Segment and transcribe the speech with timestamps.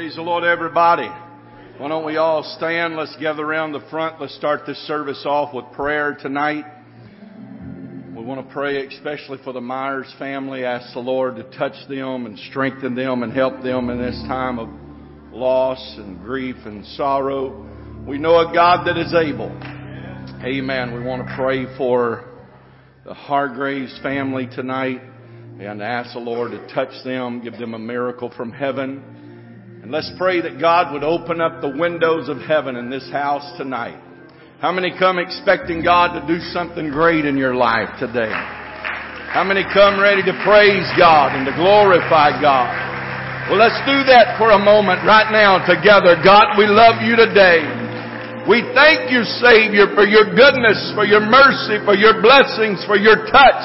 [0.00, 1.10] Praise the Lord, everybody.
[1.76, 2.96] Why don't we all stand?
[2.96, 4.18] Let's gather around the front.
[4.18, 6.64] Let's start this service off with prayer tonight.
[8.16, 10.64] We want to pray especially for the Myers family.
[10.64, 14.58] Ask the Lord to touch them and strengthen them and help them in this time
[14.58, 14.70] of
[15.34, 17.68] loss and grief and sorrow.
[18.08, 19.50] We know a God that is able.
[20.42, 20.94] Amen.
[20.94, 22.24] We want to pray for
[23.04, 25.02] the Hargraves family tonight
[25.60, 29.19] and ask the Lord to touch them, give them a miracle from heaven.
[29.80, 33.56] And let's pray that God would open up the windows of heaven in this house
[33.56, 33.96] tonight.
[34.60, 38.28] How many come expecting God to do something great in your life today?
[39.32, 42.68] How many come ready to praise God and to glorify God?
[43.48, 46.20] Well, let's do that for a moment right now together.
[46.20, 47.64] God, we love you today.
[48.44, 53.32] We thank you, Savior, for your goodness, for your mercy, for your blessings, for your
[53.32, 53.64] touch,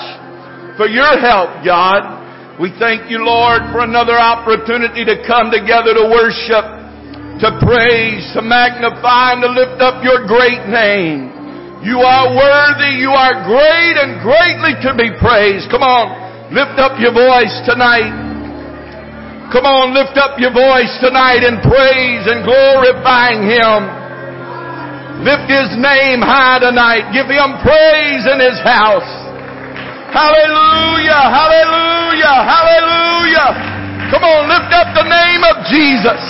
[0.79, 2.24] for your help, God.
[2.55, 6.63] We thank you, Lord, for another opportunity to come together to worship,
[7.43, 11.35] to praise, to magnify, and to lift up your great name.
[11.83, 15.67] You are worthy, you are great and greatly to be praised.
[15.67, 16.15] Come on,
[16.55, 18.23] lift up your voice tonight.
[19.51, 23.79] Come on, lift up your voice tonight in praise and glorifying Him.
[25.27, 27.11] Lift His name high tonight.
[27.11, 29.24] Give Him praise in His house.
[30.15, 33.51] Hallelujah, hallelujah, hallelujah.
[34.07, 36.23] Come on, lift up the name of Jesus.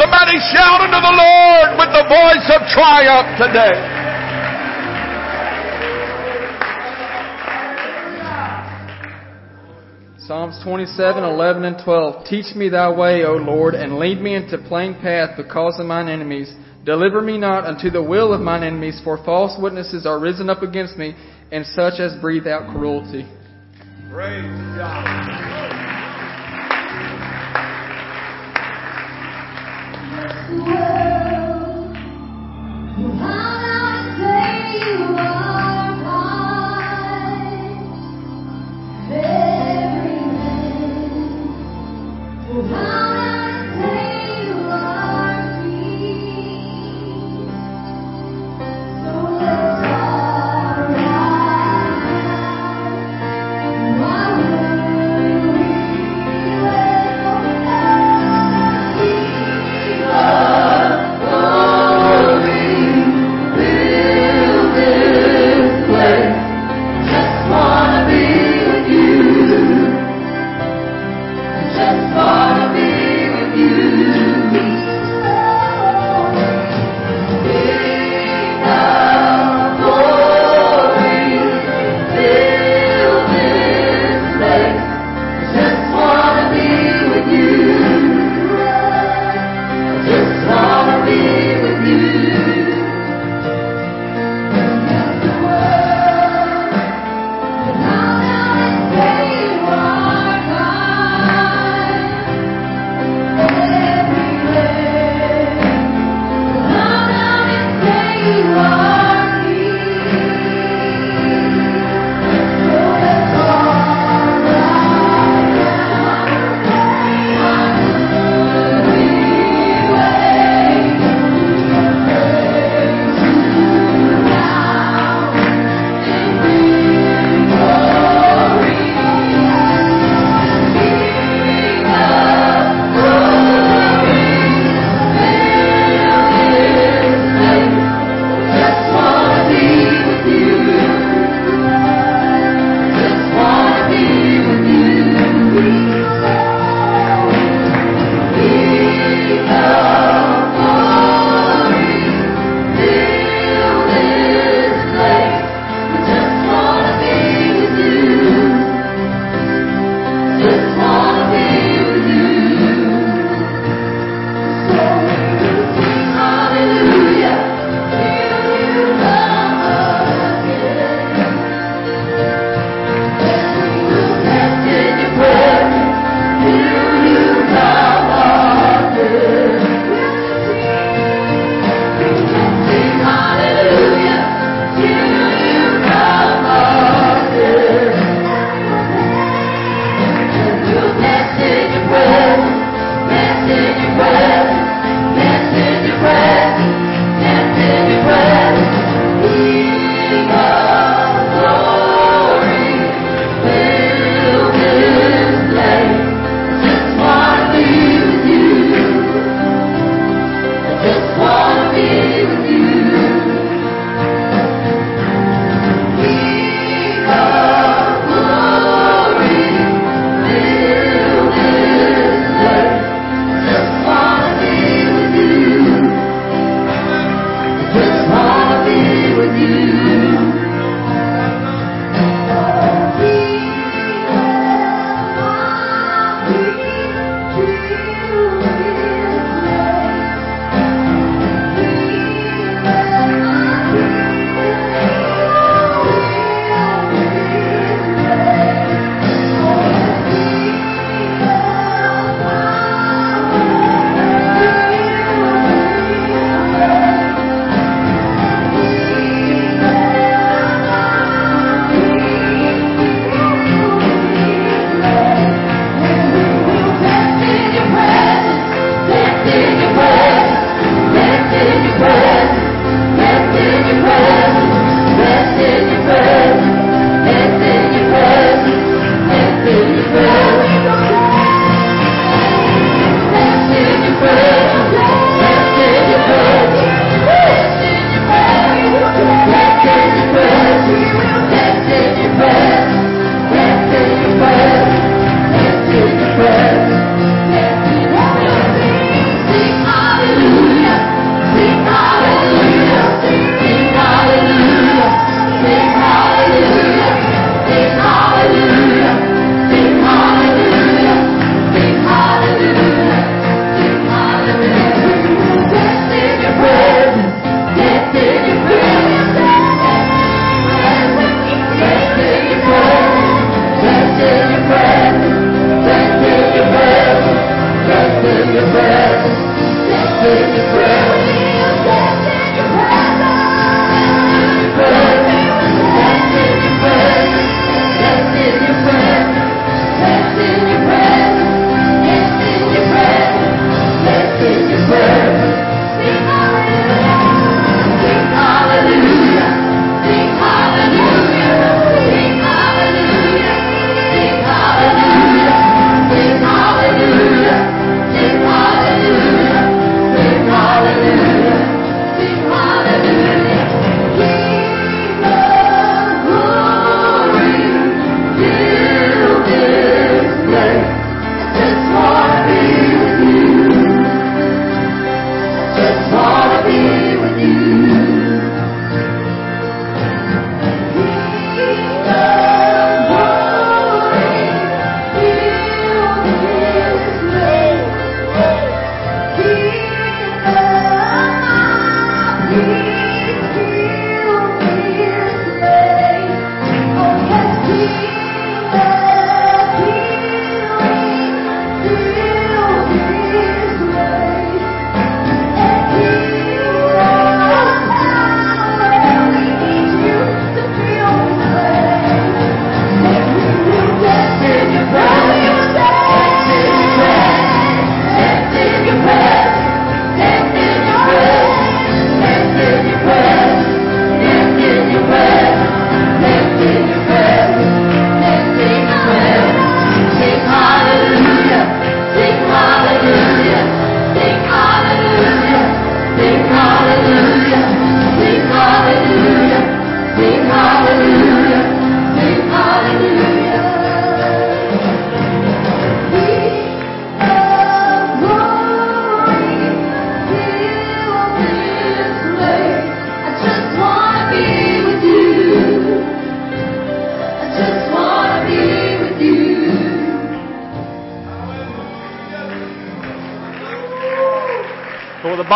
[0.00, 3.76] Somebody shout unto the Lord with the voice of triumph today.
[10.16, 12.24] Psalms 27, 11 and 12.
[12.24, 16.08] Teach me thy way, O Lord, and lead me into plain path because of mine
[16.08, 16.54] enemies.
[16.86, 20.62] Deliver me not unto the will of mine enemies, for false witnesses are risen up
[20.62, 21.14] against me,
[21.52, 23.26] and such as breathe out cruelty.
[24.10, 24.44] Praise
[24.76, 25.20] God.
[34.22, 35.29] Thank you.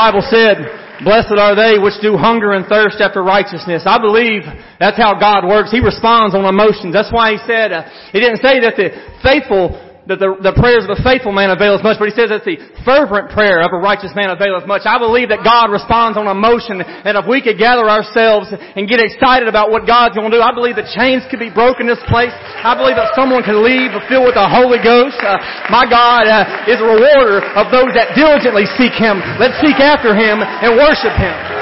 [0.05, 0.61] Bible said,
[1.01, 3.85] Blessed are they which do hunger and thirst after righteousness.
[3.87, 4.45] I believe
[4.79, 5.73] that's how God works.
[5.73, 6.93] He responds on emotions.
[6.93, 8.93] That's why He said, uh, He didn't say that the
[9.25, 12.45] faithful that the, the prayers of a faithful man availeth much, but he says that
[12.45, 14.85] the fervent prayer of a righteous man availeth much.
[14.85, 19.01] I believe that God responds on emotion, and if we could gather ourselves and get
[19.01, 21.97] excited about what God's going to do, I believe that chains could be broken in
[21.97, 22.37] this place.
[22.37, 25.17] I believe that someone can leave filled with the Holy Ghost.
[25.25, 25.41] Uh,
[25.73, 29.25] my God uh, is a rewarder of those that diligently seek Him.
[29.41, 31.54] Let's seek after Him and worship Him.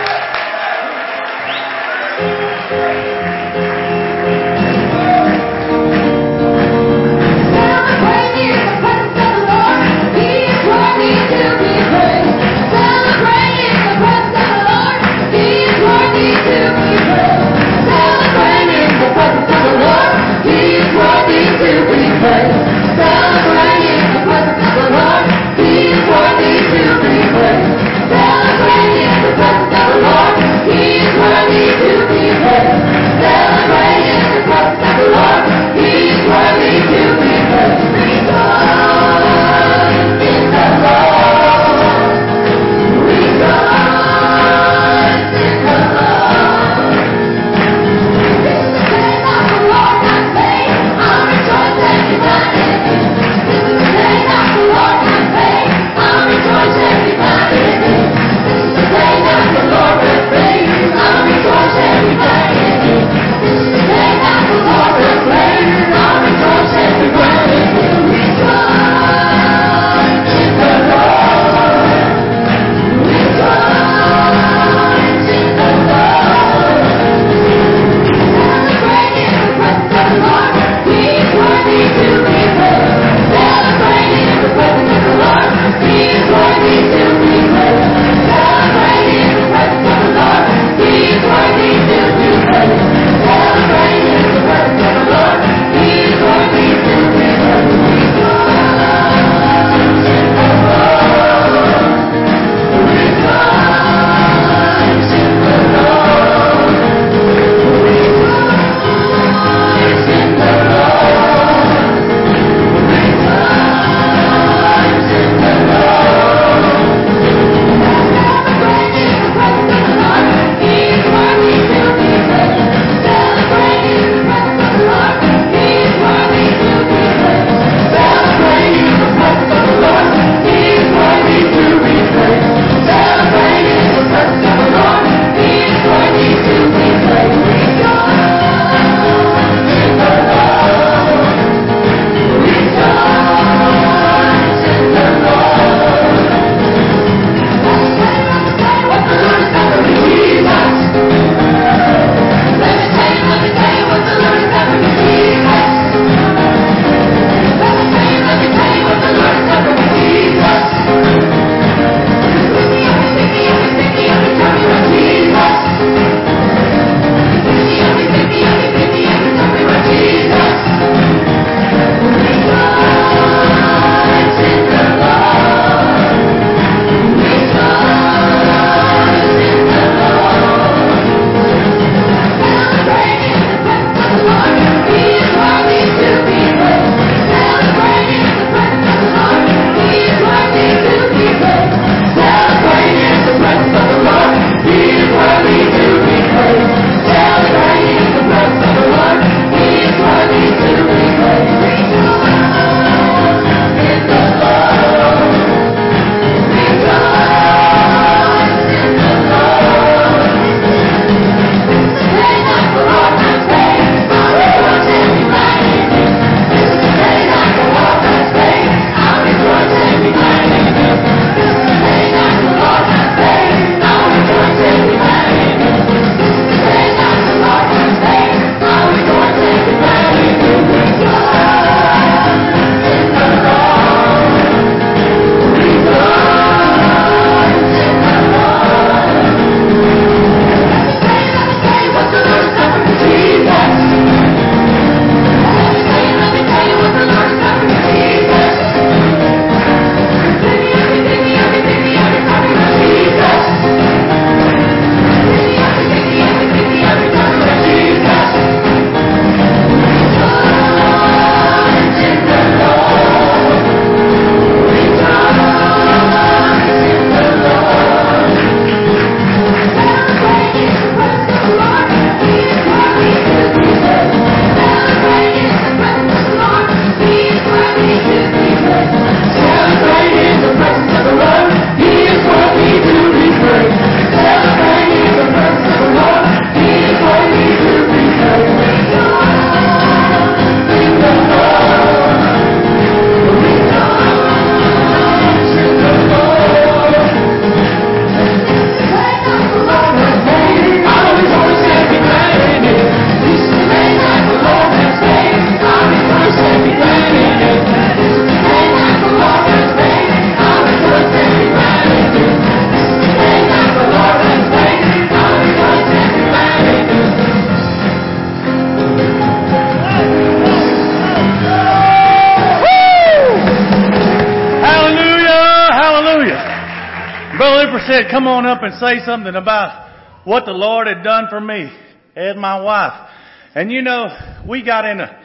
[328.82, 331.70] Say something about what the Lord had done for me
[332.16, 333.10] and my wife.
[333.54, 334.06] And you know,
[334.48, 335.22] we got in a,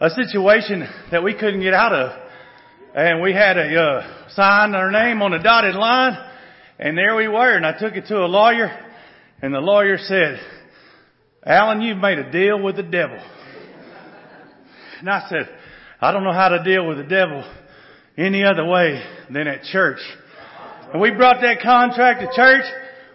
[0.00, 2.28] a situation that we couldn't get out of.
[2.94, 6.18] And we had a, uh, sign our name on a dotted line.
[6.78, 7.56] And there we were.
[7.56, 8.68] And I took it to a lawyer.
[9.40, 10.40] And the lawyer said,
[11.46, 13.18] Alan, you've made a deal with the devil.
[15.00, 15.48] And I said,
[16.00, 17.42] I don't know how to deal with the devil
[18.18, 20.00] any other way than at church.
[20.92, 22.64] And we brought that contract to church.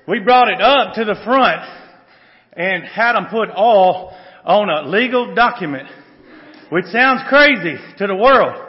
[0.08, 1.62] We brought it up to the front
[2.54, 5.88] and had them put all on a legal document,
[6.70, 8.62] which sounds crazy to the world.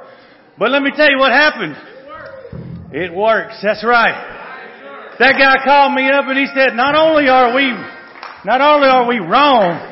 [0.59, 1.77] But let me tell you what happened.
[2.93, 3.59] It works.
[3.63, 4.31] That's right.
[5.19, 7.73] That guy called me up and he said, not only are we,
[8.45, 9.91] not only are we wrong,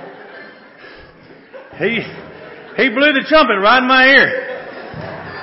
[1.78, 2.02] he,
[2.76, 4.52] he blew the trumpet right in my ear.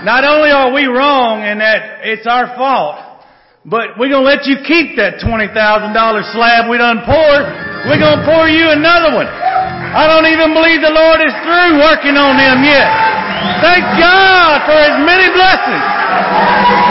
[0.03, 3.08] Not only are we wrong in that it's our fault,
[3.65, 5.51] but we're gonna let you keep that $20,000
[6.31, 7.45] slab we done poured.
[7.87, 9.27] We're gonna pour you another one.
[9.27, 12.87] I don't even believe the Lord is through working on them yet.
[13.59, 16.88] Thank God for His many blessings.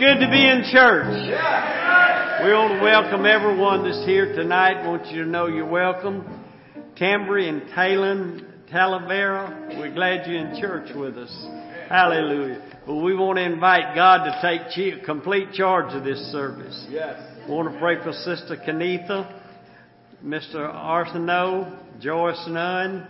[0.00, 1.12] Good to be in church.
[2.42, 4.88] We want to welcome everyone that's here tonight.
[4.88, 6.24] Want you to know you're welcome.
[6.98, 11.30] Tambry and Talon Talavera, we're glad you're in church with us.
[11.90, 12.80] Hallelujah.
[12.88, 16.86] Well, we want to invite God to take complete charge of this service.
[17.46, 19.38] We want to pray for Sister Kenitha,
[20.24, 20.74] Mr.
[20.74, 23.06] Arsenault, Joyce Nunn,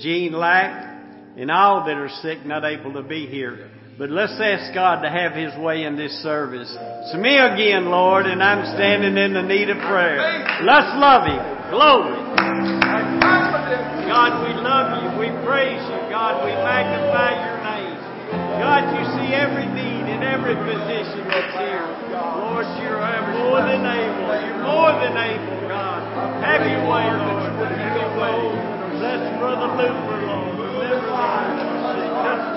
[0.00, 1.04] Jean Lack,
[1.36, 3.72] and all that are sick, not able to be here.
[3.96, 6.68] But let's ask God to have His way in this service.
[6.68, 10.20] It's me again, Lord, and I'm standing in the need of prayer.
[10.68, 11.40] Let's love Him.
[11.72, 12.20] Glory.
[14.04, 15.08] God, we love you.
[15.16, 15.98] We praise you.
[16.12, 17.96] God, we magnify your name.
[18.60, 21.88] God, you see every need in every position that's here.
[22.12, 24.28] Lord, you're more than able.
[24.44, 26.04] You're more than able, God.
[26.44, 27.48] Have your way, Lord.
[27.64, 28.44] Have your way.
[29.00, 30.52] Bless Brother Luther, Lord.
[30.84, 32.55] Remember them.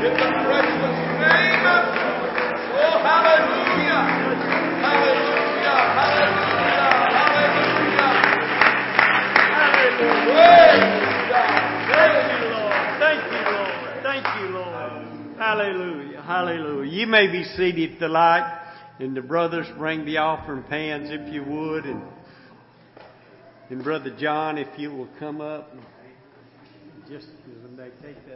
[0.00, 1.60] In the precious name
[2.72, 4.00] Oh, hallelujah!
[4.80, 5.76] Hallelujah!
[6.00, 6.80] Hallelujah!
[7.20, 7.90] Hallelujah!
[11.92, 12.80] Thank you, Lord.
[12.98, 13.76] Thank you, Lord.
[14.02, 15.36] Thank you, Lord.
[15.36, 16.22] Hallelujah.
[16.22, 16.90] Hallelujah.
[16.90, 18.48] You may be seated tonight,
[19.00, 22.02] and the brothers bring the offering pans if you would, and
[23.68, 25.76] and Brother John, if you will come up,
[27.06, 27.26] just
[27.76, 28.29] they take that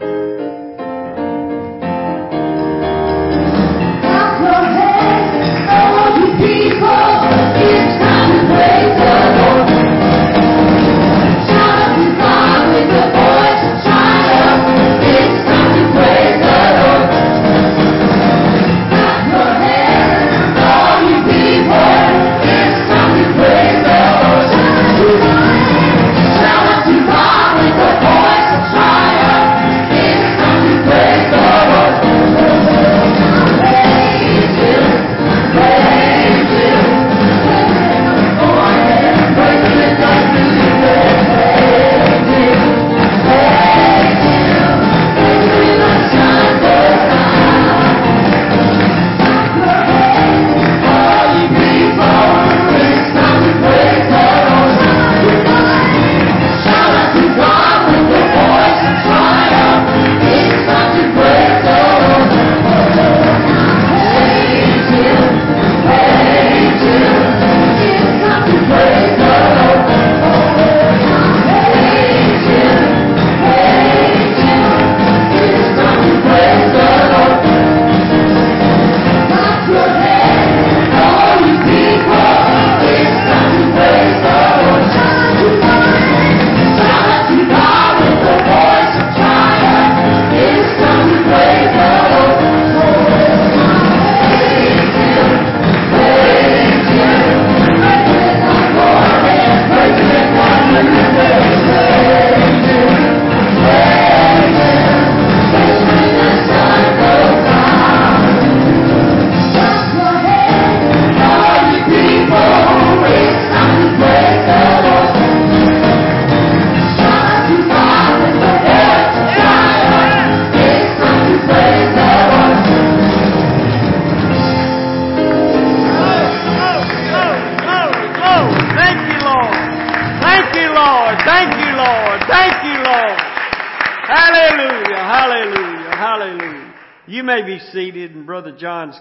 [0.00, 0.45] say?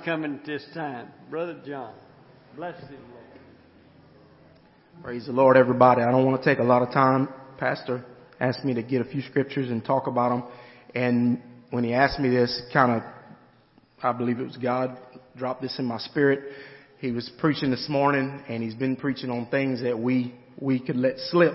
[0.06, 1.08] Coming at this time.
[1.32, 1.96] Brother John,
[2.56, 3.24] bless you, Lord.
[5.04, 6.04] Praise the Lord, everybody.
[6.04, 7.28] I don't want to take a lot of time.
[7.58, 8.06] Pastor
[8.40, 10.44] asked me to get a few scriptures and talk about them.
[10.94, 11.42] And
[11.72, 13.02] when he asked me this, kind of,
[14.04, 14.96] I believe it was God
[15.36, 16.54] dropped this in my spirit.
[17.00, 20.98] He was preaching this morning and he's been preaching on things that we, we could
[20.98, 21.54] let slip.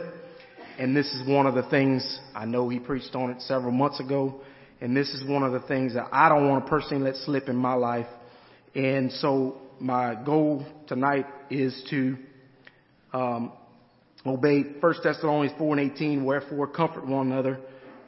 [0.77, 4.01] And this is one of the things I know he preached on it several months
[4.01, 4.41] ago
[4.81, 7.49] and this is one of the things that I don't want to personally let slip
[7.49, 8.07] in my life.
[8.75, 12.17] And so my goal tonight is to
[13.13, 13.53] um,
[14.25, 17.59] obey 1 Thessalonians 4 and 18, wherefore comfort one another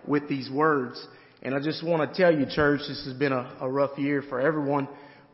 [0.06, 1.04] with these words.
[1.42, 4.22] And I just want to tell you, church, this has been a, a rough year
[4.28, 4.88] for everyone,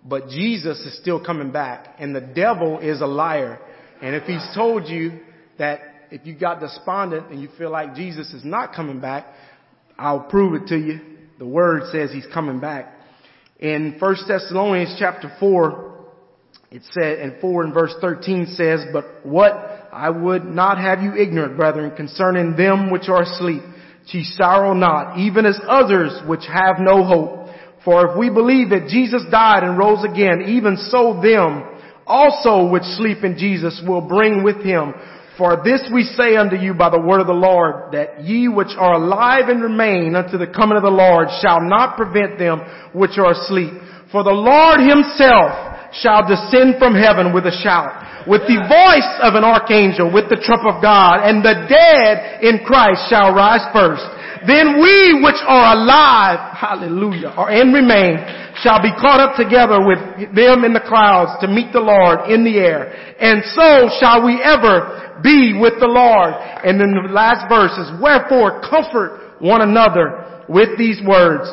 [0.04, 3.58] but Jesus is still coming back, and the devil is a liar.
[4.00, 5.20] And if he's told you
[5.58, 9.26] that if you got despondent and you feel like Jesus is not coming back,
[9.98, 11.00] I'll prove it to you
[11.38, 12.92] the word says he's coming back.
[13.58, 15.88] In 1 Thessalonians chapter 4,
[16.70, 21.14] it said, and 4 and verse 13 says, But what I would not have you
[21.14, 23.62] ignorant, brethren, concerning them which are asleep,
[24.06, 27.48] ye sorrow not, even as others which have no hope.
[27.84, 31.64] For if we believe that Jesus died and rose again, even so them
[32.06, 34.94] also which sleep in Jesus will bring with him.
[35.38, 38.74] For this we say unto you by the word of the Lord, that ye which
[38.74, 42.58] are alive and remain unto the coming of the Lord shall not prevent them
[42.90, 43.70] which are asleep.
[44.10, 49.38] For the Lord himself shall descend from heaven with a shout, with the voice of
[49.38, 54.17] an archangel, with the trump of God, and the dead in Christ shall rise first.
[54.46, 58.18] Then we which are alive, hallelujah, or and remain,
[58.62, 62.44] shall be caught up together with them in the clouds to meet the Lord in
[62.44, 62.92] the air.
[63.18, 66.34] And so shall we ever be with the Lord.
[66.64, 71.48] And then the last verse is, wherefore comfort one another with these words.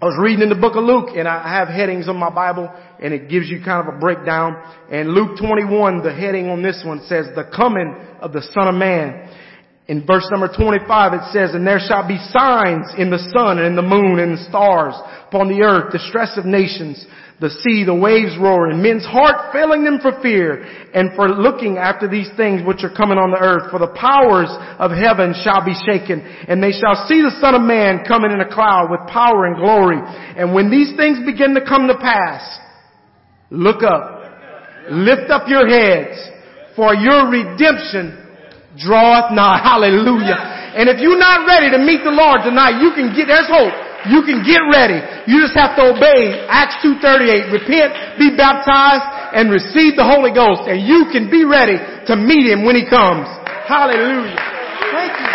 [0.00, 2.70] I was reading in the book of Luke and I have headings on my Bible
[3.00, 4.54] and it gives you kind of a breakdown.
[4.90, 8.74] And Luke 21, the heading on this one says, the coming of the Son of
[8.74, 9.32] Man.
[9.88, 13.66] In verse number 25 it says, And there shall be signs in the sun and
[13.66, 14.94] in the moon and the stars
[15.28, 17.06] upon the earth, distress of nations,
[17.38, 22.08] the sea, the waves roaring, men's heart failing them for fear and for looking after
[22.08, 23.70] these things which are coming on the earth.
[23.70, 24.50] For the powers
[24.82, 28.42] of heaven shall be shaken and they shall see the Son of Man coming in
[28.42, 30.02] a cloud with power and glory.
[30.34, 32.42] And when these things begin to come to pass,
[33.54, 34.18] look up,
[34.90, 36.18] lift up your heads
[36.74, 38.25] for your redemption
[38.76, 39.58] draweth nigh.
[39.64, 40.56] Hallelujah.
[40.76, 43.72] And if you're not ready to meet the Lord tonight, you can get, there's hope.
[44.06, 45.02] You can get ready.
[45.26, 47.50] You just have to obey Acts 2.38.
[47.50, 49.02] Repent, be baptized,
[49.34, 50.68] and receive the Holy Ghost.
[50.68, 53.26] And you can be ready to meet Him when He comes.
[53.66, 54.36] Hallelujah.
[54.94, 55.32] Thank you.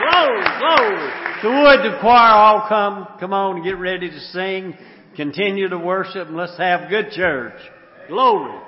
[0.00, 1.28] Glory, glory.
[1.42, 4.76] So would the choir all come, come on and get ready to sing,
[5.14, 7.54] continue to worship, and let's have good church.
[8.08, 8.58] Glory.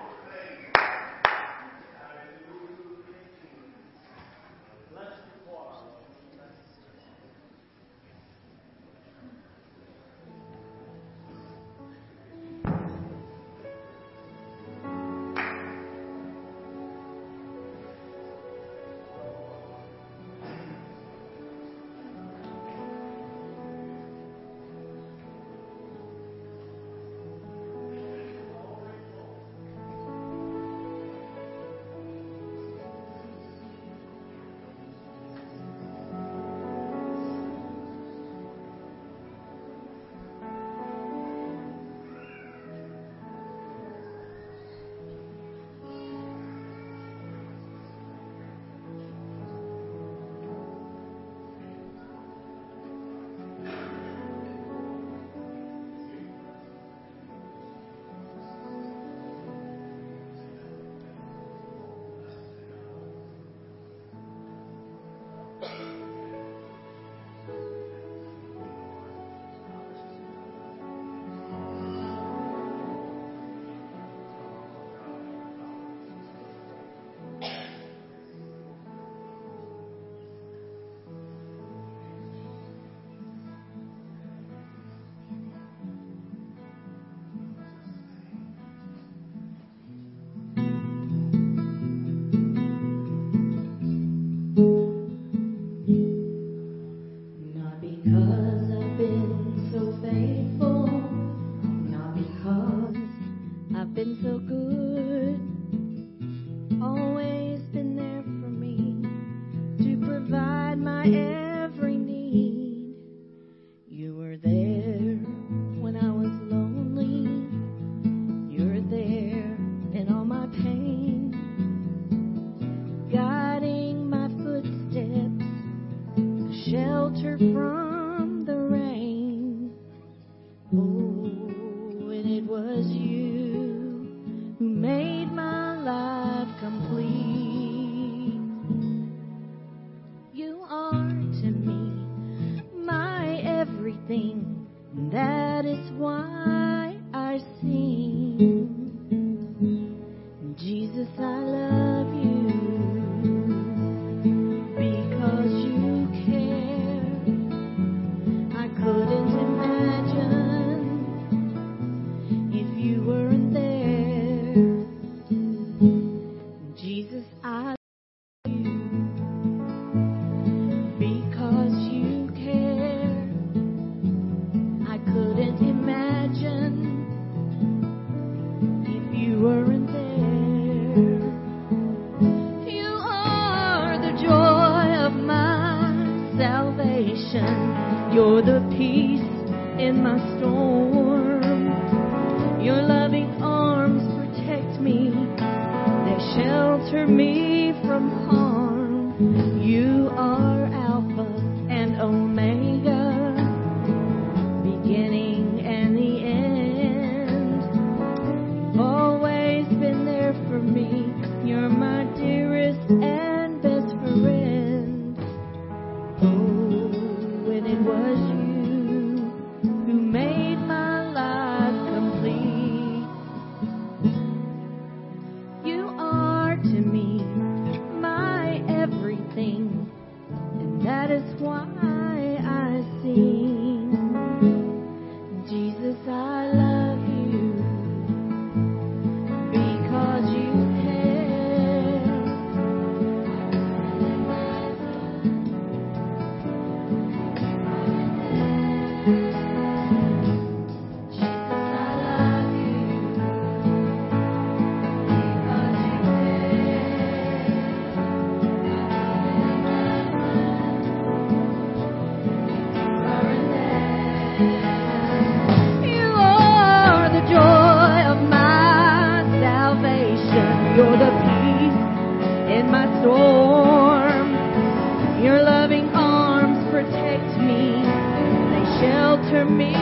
[279.21, 279.73] shelter me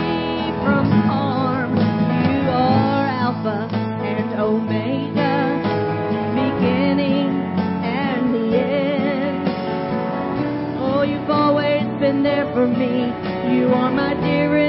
[0.64, 1.76] from harm.
[1.76, 5.60] You are Alpha and Omega,
[6.34, 7.28] beginning
[7.84, 9.48] and the end.
[10.80, 13.12] Oh, you've always been there for me.
[13.56, 14.67] You are my dearest.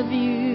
[0.00, 0.49] Love you.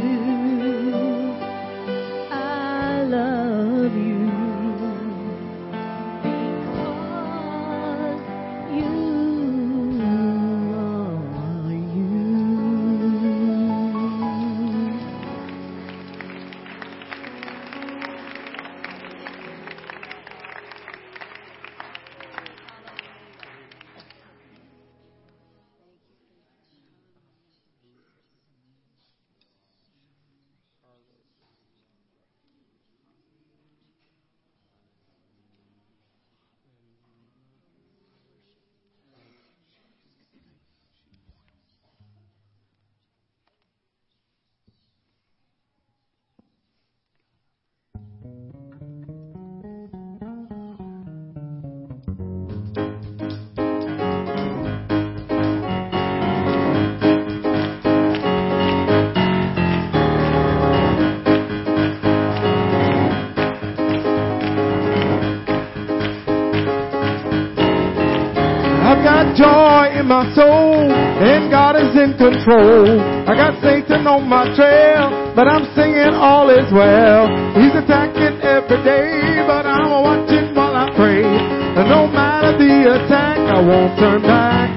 [70.06, 73.02] In my soul, and God is in control.
[73.26, 77.26] I got Satan on my trail, but I'm singing all is well.
[77.58, 81.26] He's attacking every day, but I'm watching while I pray.
[81.26, 84.70] And no matter the attack, I won't turn back.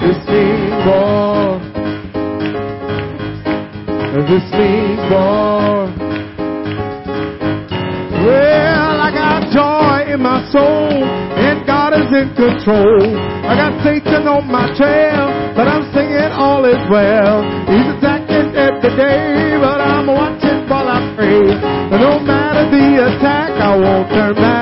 [0.00, 1.60] This means war.
[4.24, 5.92] This means war.
[8.24, 11.04] Well, I got joy in my soul,
[11.36, 13.18] and God is in control.
[13.44, 14.01] I got Satan
[14.32, 17.44] on my trail, but I'm singing all is well.
[17.68, 21.52] He's attacking every day, but I'm watching while I pray.
[21.52, 22.00] pray.
[22.00, 24.61] No matter the attack, I won't turn back.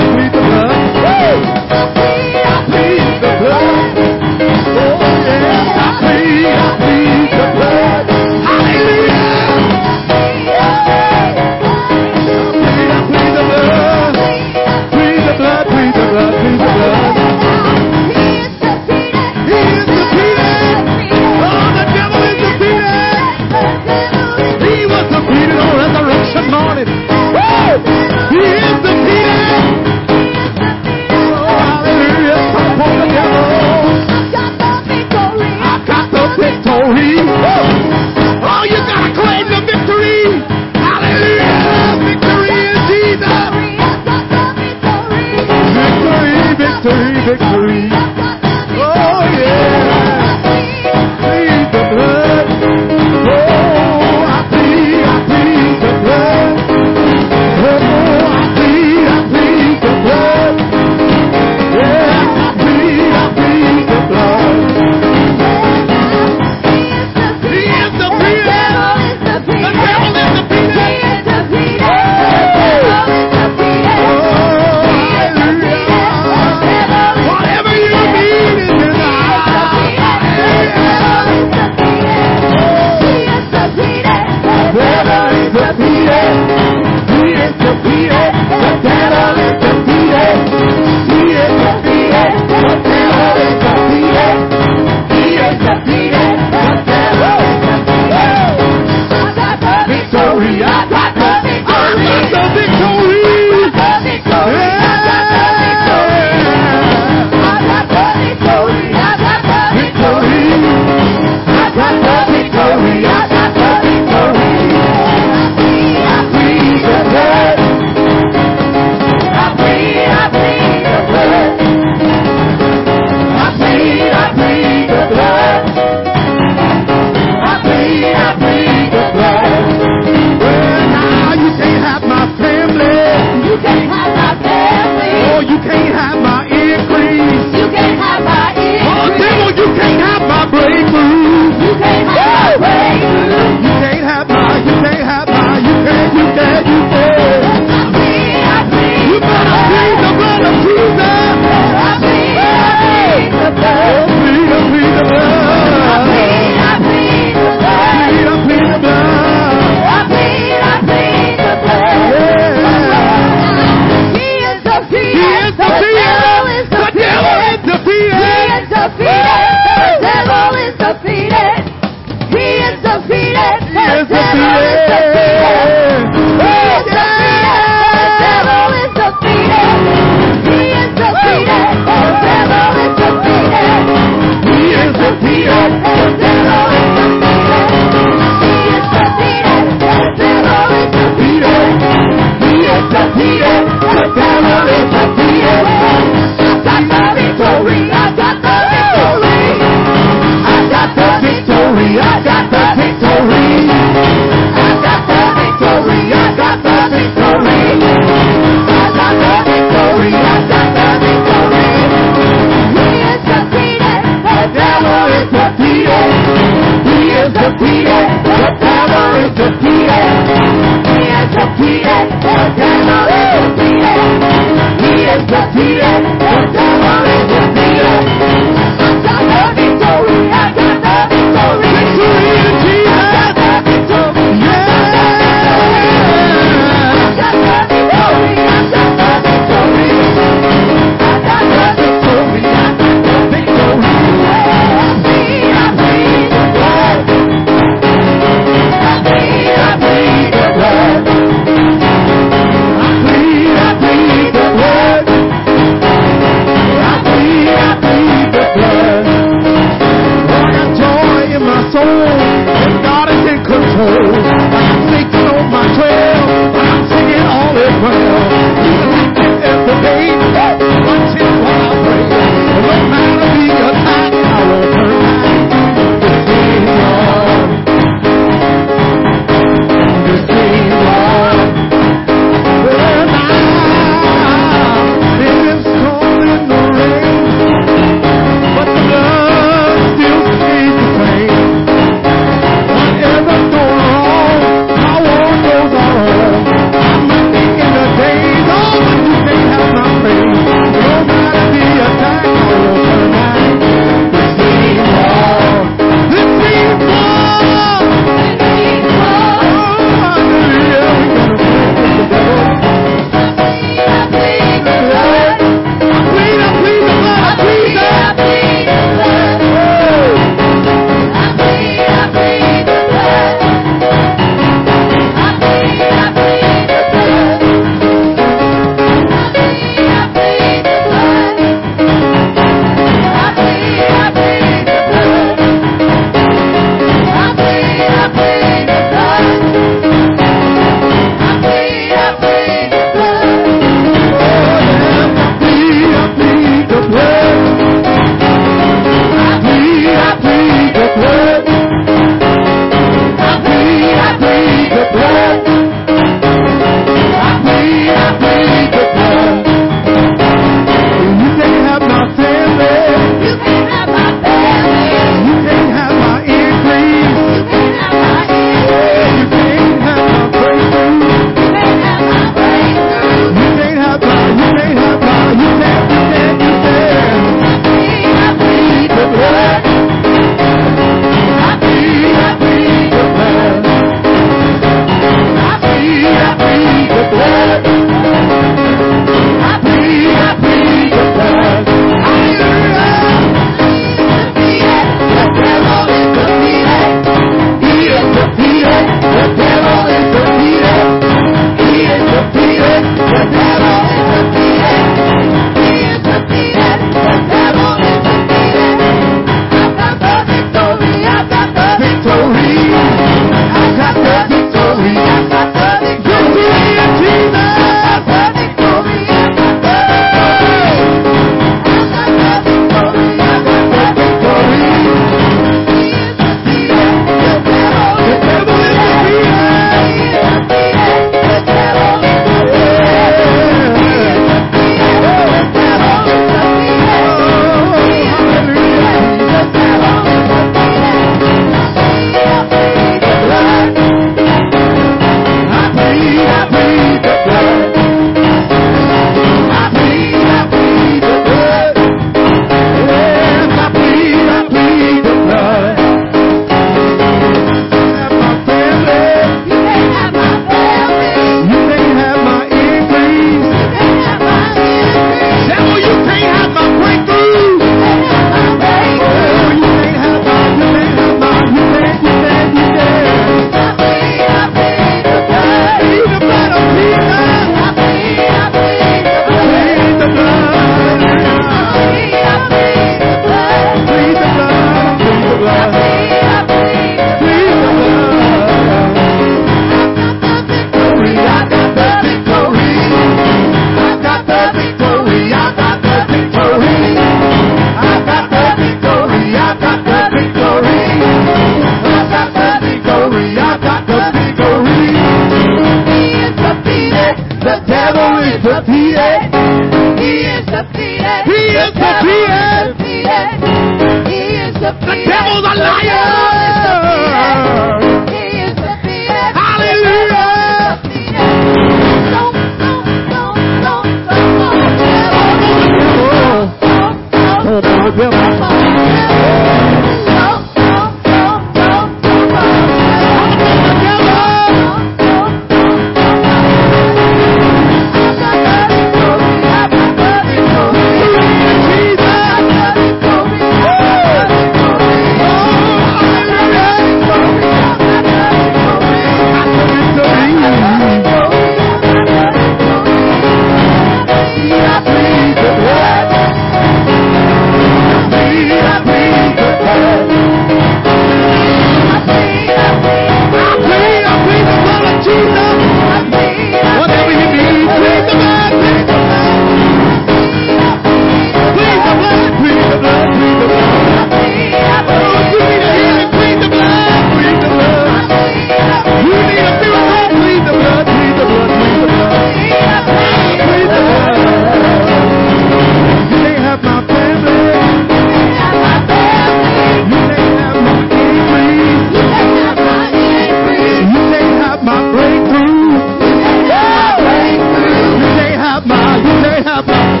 [599.67, 600.00] You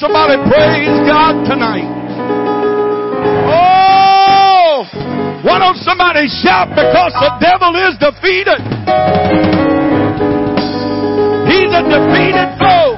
[0.00, 1.84] Somebody praise God tonight.
[3.52, 4.88] Oh,
[5.44, 8.64] why don't somebody shout because the devil is defeated.
[11.52, 12.96] He's a defeated foe.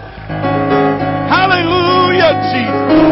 [1.27, 3.03] Hallelujah, Jesus.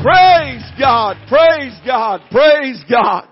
[0.00, 3.26] Praise God, praise God, praise God.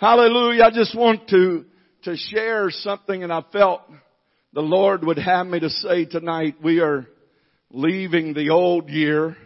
[0.00, 0.64] Hallelujah.
[0.64, 1.66] I just want to,
[2.04, 3.82] to share something and I felt
[4.54, 7.06] the Lord would have me to say tonight, we are
[7.70, 9.36] leaving the old year.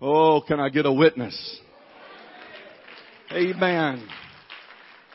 [0.00, 1.60] Oh, can I get a witness?
[3.32, 4.08] Amen.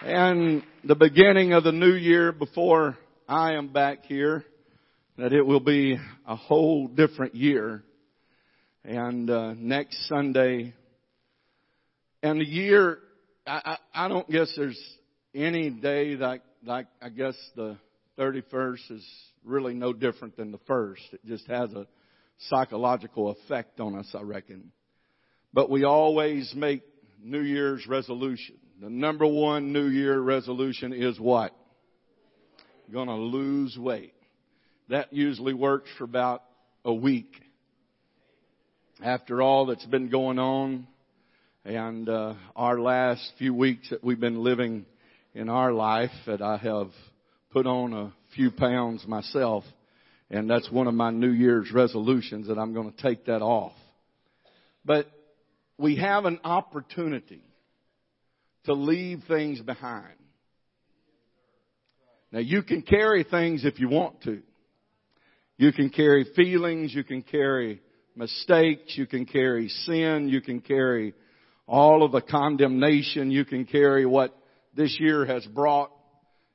[0.02, 4.46] And the beginning of the new year before I am back here,
[5.18, 7.84] that it will be a whole different year.
[8.84, 10.74] And uh, next Sunday,
[12.22, 13.00] and the year,
[13.48, 14.80] I, I, I don't guess there's
[15.34, 17.78] any day like, like I guess the
[18.20, 19.06] 31st is
[19.44, 21.02] really no different than the first.
[21.12, 21.88] It just has a
[22.38, 24.72] psychological effect on us, I reckon.
[25.54, 26.84] But we always make
[27.24, 28.58] New Year's resolution.
[28.82, 31.56] The number one New Year resolution is what?
[32.92, 34.14] Gonna lose weight.
[34.90, 36.44] That usually works for about
[36.84, 37.42] a week.
[39.04, 40.88] After all that's been going on
[41.66, 44.86] and uh, our last few weeks that we've been living
[45.34, 46.92] in our life that I have
[47.52, 49.64] put on a few pounds myself.
[50.36, 53.72] And that's one of my New Year's resolutions that I'm going to take that off.
[54.84, 55.10] But
[55.78, 57.42] we have an opportunity
[58.66, 60.18] to leave things behind.
[62.34, 64.42] Now you can carry things if you want to.
[65.58, 67.82] You can carry feelings, you can carry
[68.14, 71.14] mistakes, you can carry sin, you can carry
[71.66, 74.36] all of the condemnation, you can carry what
[74.76, 75.92] this year has brought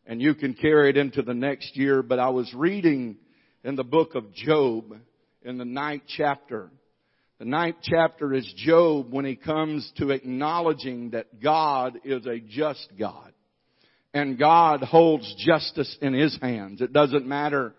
[0.04, 2.02] and you can carry it into the next year.
[2.02, 3.16] But I was reading
[3.64, 4.96] in the book of Job
[5.42, 6.70] in the ninth chapter.
[7.38, 12.86] The ninth chapter is Job when he comes to acknowledging that God is a just
[12.98, 13.32] God.
[14.12, 16.80] And God holds justice in his hands.
[16.80, 17.74] It doesn't matter.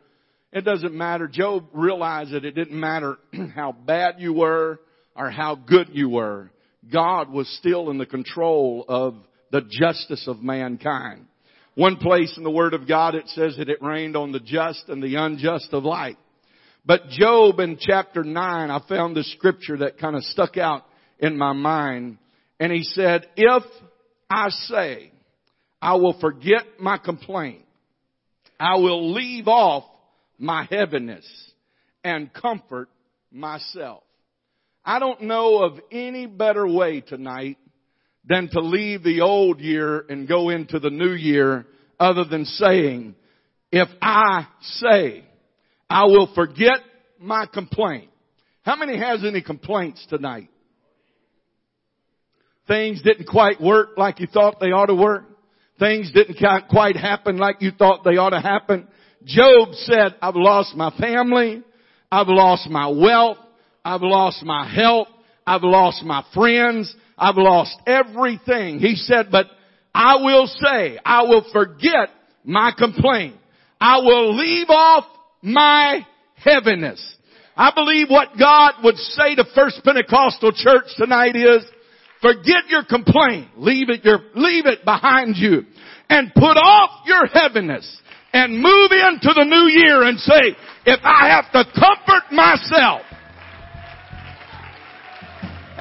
[0.53, 1.27] It doesn't matter.
[1.27, 3.17] Job realized that it didn't matter
[3.55, 4.79] how bad you were
[5.15, 6.51] or how good you were.
[6.91, 9.15] God was still in the control of
[9.51, 11.27] the justice of mankind.
[11.75, 14.89] One place in the Word of God it says that it rained on the just
[14.89, 16.17] and the unjust alike.
[16.85, 20.85] But Job in chapter 9, I found the scripture that kind of stuck out
[21.19, 22.17] in my mind.
[22.59, 23.63] And he said, if
[24.29, 25.11] I say
[25.81, 27.63] I will forget my complaint,
[28.59, 29.85] I will leave off
[30.37, 31.25] my heaviness
[32.03, 32.89] and comfort
[33.31, 34.03] myself.
[34.83, 37.57] I don't know of any better way tonight
[38.25, 41.65] than to leave the old year and go into the new year
[41.99, 43.15] other than saying,
[43.71, 45.23] if I say
[45.89, 46.79] I will forget
[47.19, 48.09] my complaint.
[48.63, 50.49] How many has any complaints tonight?
[52.67, 55.25] Things didn't quite work like you thought they ought to work.
[55.79, 56.37] Things didn't
[56.69, 58.87] quite happen like you thought they ought to happen.
[59.25, 61.61] Job said, I've lost my family.
[62.09, 63.37] I've lost my wealth.
[63.83, 65.07] I've lost my health.
[65.45, 66.95] I've lost my friends.
[67.21, 68.79] I've lost everything.
[68.79, 69.45] He said, but
[69.93, 72.09] I will say, I will forget
[72.43, 73.35] my complaint.
[73.79, 75.05] I will leave off
[75.43, 76.05] my
[76.35, 76.99] heaviness.
[77.55, 81.63] I believe what God would say to First Pentecostal Church tonight is,
[82.23, 83.49] forget your complaint.
[83.55, 85.65] Leave it, your, leave it behind you
[86.09, 88.01] and put off your heaviness
[88.33, 90.55] and move into the new year and say,
[90.87, 93.01] if I have to comfort myself,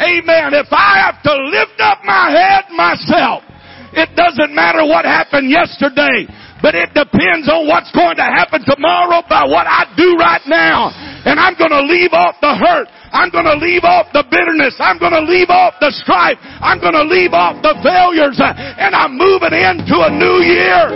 [0.00, 0.56] Amen.
[0.56, 3.44] If I have to lift up my head myself,
[3.92, 6.24] it doesn't matter what happened yesterday,
[6.62, 10.88] but it depends on what's going to happen tomorrow by what I do right now.
[11.26, 12.88] And I'm going to leave off the hurt.
[13.12, 14.78] I'm going to leave off the bitterness.
[14.78, 16.38] I'm going to leave off the strife.
[16.62, 18.38] I'm going to leave off the failures.
[18.40, 20.86] And I'm moving into a new year.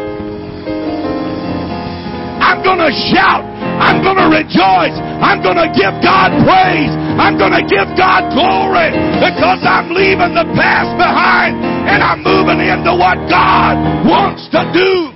[2.40, 3.63] I'm going to shout.
[3.80, 4.96] I'm going to rejoice.
[5.20, 6.94] I'm going to give God praise.
[7.18, 12.62] I'm going to give God glory because I'm leaving the past behind and I'm moving
[12.62, 15.14] into what God wants to do.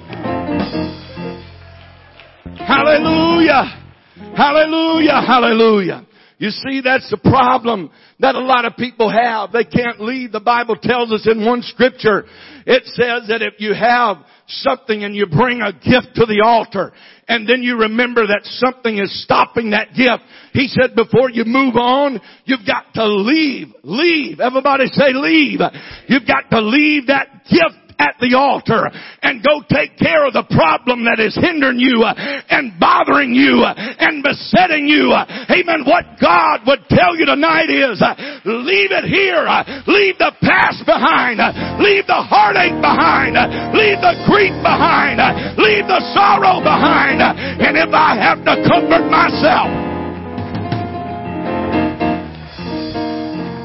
[2.62, 3.78] Hallelujah.
[4.36, 5.22] Hallelujah.
[5.26, 6.06] Hallelujah.
[6.38, 7.90] You see, that's the problem
[8.20, 9.50] that a lot of people have.
[9.50, 10.30] They can't leave.
[10.30, 12.24] The Bible tells us in one scripture,
[12.64, 14.18] it says that if you have
[14.49, 16.92] something and you bring a gift to the altar
[17.28, 20.24] and then you remember that something is stopping that gift.
[20.55, 23.68] He said before you move on, you've got to leave.
[23.82, 24.40] Leave.
[24.40, 25.61] Everybody say leave.
[26.09, 28.90] You've got to leave that gift at the altar
[29.22, 32.14] and go take care of the problem that is hindering you uh,
[32.49, 35.11] and bothering you uh, and besetting you.
[35.11, 35.82] Uh, amen.
[35.82, 37.99] What God would tell you tonight is
[38.46, 39.42] leave it here.
[39.86, 41.42] Leave the past behind.
[41.82, 43.34] Leave the heartache behind.
[43.74, 45.18] Leave the grief behind.
[45.59, 47.18] Leave the sorrow behind.
[47.22, 49.88] And if I have to comfort myself,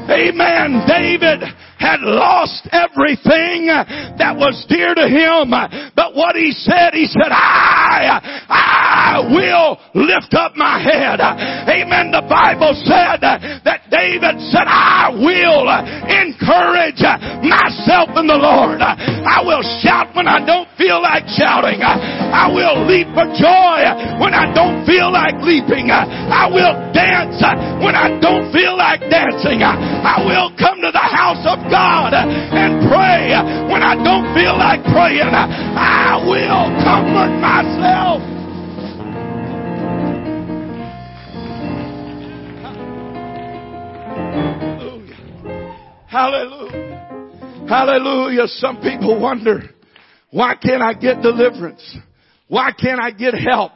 [0.04, 0.84] Amen.
[0.86, 1.40] David
[1.78, 5.50] had lost everything that was dear to him.
[5.94, 11.20] But what he said, he said, I, I will lift up my head.
[11.20, 12.10] Amen.
[12.10, 15.66] The Bible said that David said, I will
[16.06, 17.02] encourage
[17.42, 18.80] myself in the Lord.
[18.80, 21.82] I will shout when I don't feel like shouting.
[21.82, 23.78] I will leap for joy
[24.20, 25.90] when I don't feel like leaping.
[25.90, 27.38] I will dance
[27.80, 29.62] when I don't feel like dancing.
[29.62, 33.32] I will come to the house of God and pray
[33.72, 35.32] when I don't feel like praying.
[35.32, 38.22] I will comfort myself.
[46.08, 47.66] Hallelujah.
[47.68, 48.46] Hallelujah.
[48.46, 49.62] Some people wonder,
[50.30, 51.96] why can't I get deliverance?
[52.46, 53.72] Why can't I get help?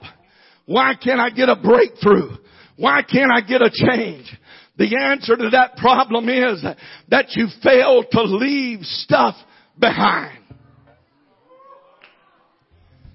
[0.67, 2.37] Why can't I get a breakthrough?
[2.77, 4.33] Why can't I get a change?
[4.79, 6.65] The answer to that problem is
[7.09, 9.35] that you fail to leave stuff
[9.79, 10.39] behind.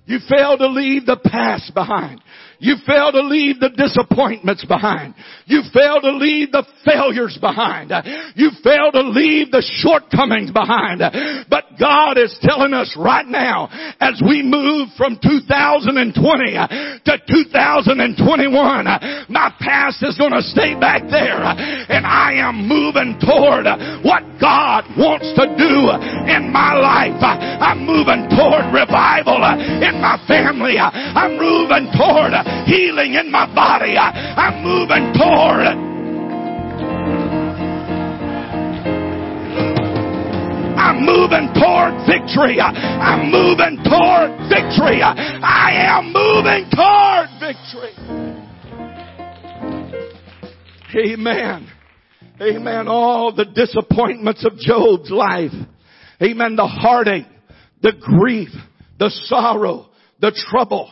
[0.06, 2.22] You fail to leave the past behind.
[2.64, 5.16] You fail to leave the disappointments behind.
[5.46, 7.92] You fail to leave the failures behind.
[8.40, 11.04] You fail to leave the shortcomings behind.
[11.52, 13.68] But God is telling us right now,
[14.00, 16.08] as we move from 2020
[17.04, 18.56] to 2021,
[19.28, 23.68] my past is going to stay back there and I am moving toward
[24.08, 25.92] what God wants to do
[26.32, 27.20] in my life.
[27.20, 29.44] I'm moving toward revival
[29.84, 30.80] in my family.
[30.80, 32.32] I'm moving toward
[32.66, 33.98] healing in my body.
[33.98, 35.94] I'm moving toward
[40.84, 42.60] I'm moving toward victory.
[42.60, 45.02] I'm moving toward victory.
[45.02, 47.94] I am moving toward victory.
[50.96, 51.68] Amen.
[52.42, 52.88] Amen.
[52.88, 55.52] All the disappointments of Job's life.
[56.22, 56.56] Amen.
[56.56, 57.26] The heartache,
[57.82, 58.50] the grief,
[59.00, 59.88] the sorrow,
[60.20, 60.92] the trouble,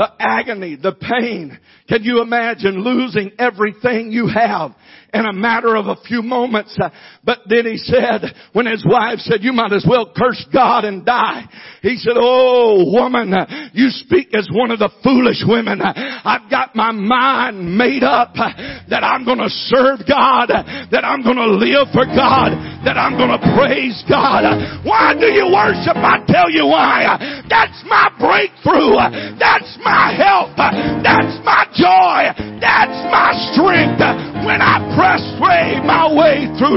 [0.00, 1.58] the agony, the pain.
[1.86, 4.74] Can you imagine losing everything you have
[5.12, 6.76] in a matter of a few moments?
[6.80, 6.90] Uh,
[7.24, 8.22] but then he said,
[8.52, 11.44] when his wife said, you might as well curse God and die.
[11.82, 15.80] He said, oh woman, uh, you speak as one of the foolish women.
[15.80, 21.46] Uh, I've got my mind made up that I'm gonna serve God, that I'm gonna
[21.46, 22.52] live for God,
[22.84, 24.44] that I'm gonna praise God.
[24.84, 25.96] Why do you worship?
[25.96, 27.42] I tell you why.
[27.48, 28.96] That's my breakthrough.
[29.38, 30.56] That's my help.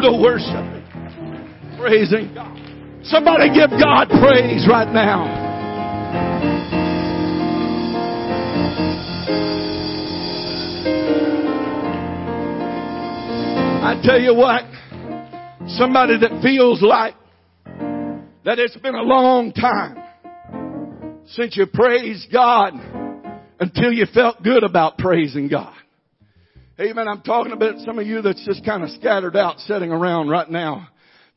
[0.02, 0.64] The worship.
[1.80, 2.58] Praising God.
[3.04, 5.54] Somebody give God praise right now.
[13.84, 14.64] I tell you what,
[15.68, 17.16] somebody that feels like
[18.46, 20.02] that it's been a long time
[21.28, 22.74] since you praised God
[23.60, 25.76] until you felt good about praising God.
[26.80, 27.08] Amen.
[27.08, 30.50] I'm talking about some of you that's just kind of scattered out sitting around right
[30.50, 30.88] now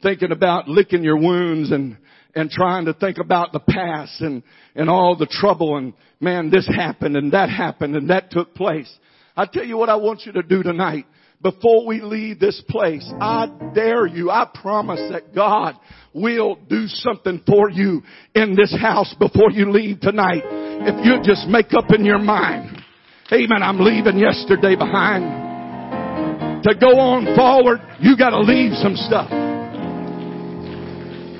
[0.02, 1.98] thinking about licking your wounds and,
[2.34, 4.42] and trying to think about the past and,
[4.74, 8.90] and all the trouble and man, this happened and that happened and that took place.
[9.36, 11.04] I tell you what I want you to do tonight.
[11.42, 15.74] Before we leave this place, I dare you, I promise that God
[16.14, 18.02] will do something for you
[18.34, 20.44] in this house before you leave tonight.
[20.46, 22.84] If you just make up in your mind,
[23.32, 26.62] Amen, I'm leaving yesterday behind.
[26.62, 29.28] To go on forward, you gotta leave some stuff.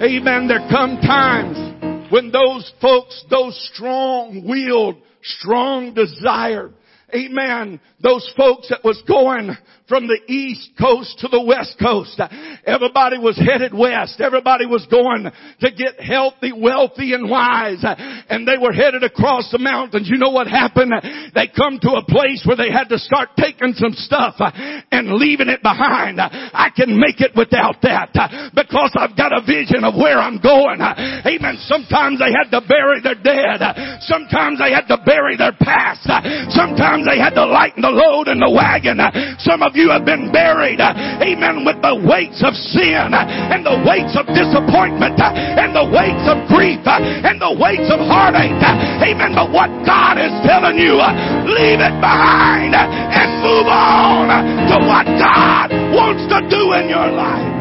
[0.03, 0.49] Amen.
[0.49, 6.73] There come times when those folks, those strong-willed, strong desire,
[7.15, 9.51] amen, those folks that was going
[9.89, 12.19] from the east coast to the west coast.
[12.67, 14.19] Everybody was headed west.
[14.21, 17.83] Everybody was going to get healthy, wealthy, and wise.
[17.83, 20.11] And they were headed across the mountains.
[20.11, 20.91] You know what happened?
[21.35, 25.49] They come to a place where they had to start taking some stuff and leaving
[25.49, 26.19] it behind.
[26.19, 28.11] I can make it without that
[28.55, 30.83] because I've got a vision of where I'm going.
[30.83, 31.63] Amen.
[31.71, 33.63] Sometimes they had to bury their dead.
[34.03, 36.11] Sometimes they had to bury their past.
[36.51, 39.01] Sometimes they had to lighten the load in the wagon.
[39.41, 44.13] Some of you have been buried, amen, with the weights of sin and the weights
[44.13, 48.61] of disappointment and the weights of grief and the weights of heartache.
[49.01, 49.33] Amen.
[49.33, 51.01] But what God is telling you,
[51.49, 54.29] leave it behind and move on
[54.69, 57.57] to what God wants to do in your life.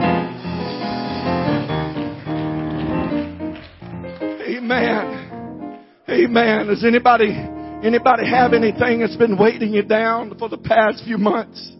[4.45, 5.05] Amen.
[6.09, 6.67] Amen.
[6.67, 7.31] Does anybody
[7.85, 11.71] anybody have anything that's been weighting you down for the past few months?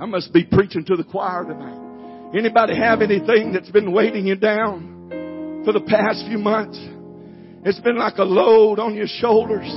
[0.00, 1.78] I must be preaching to the choir tonight.
[2.36, 6.78] Anybody have anything that's been weighting you down for the past few months?
[7.64, 9.68] It's been like a load on your shoulders.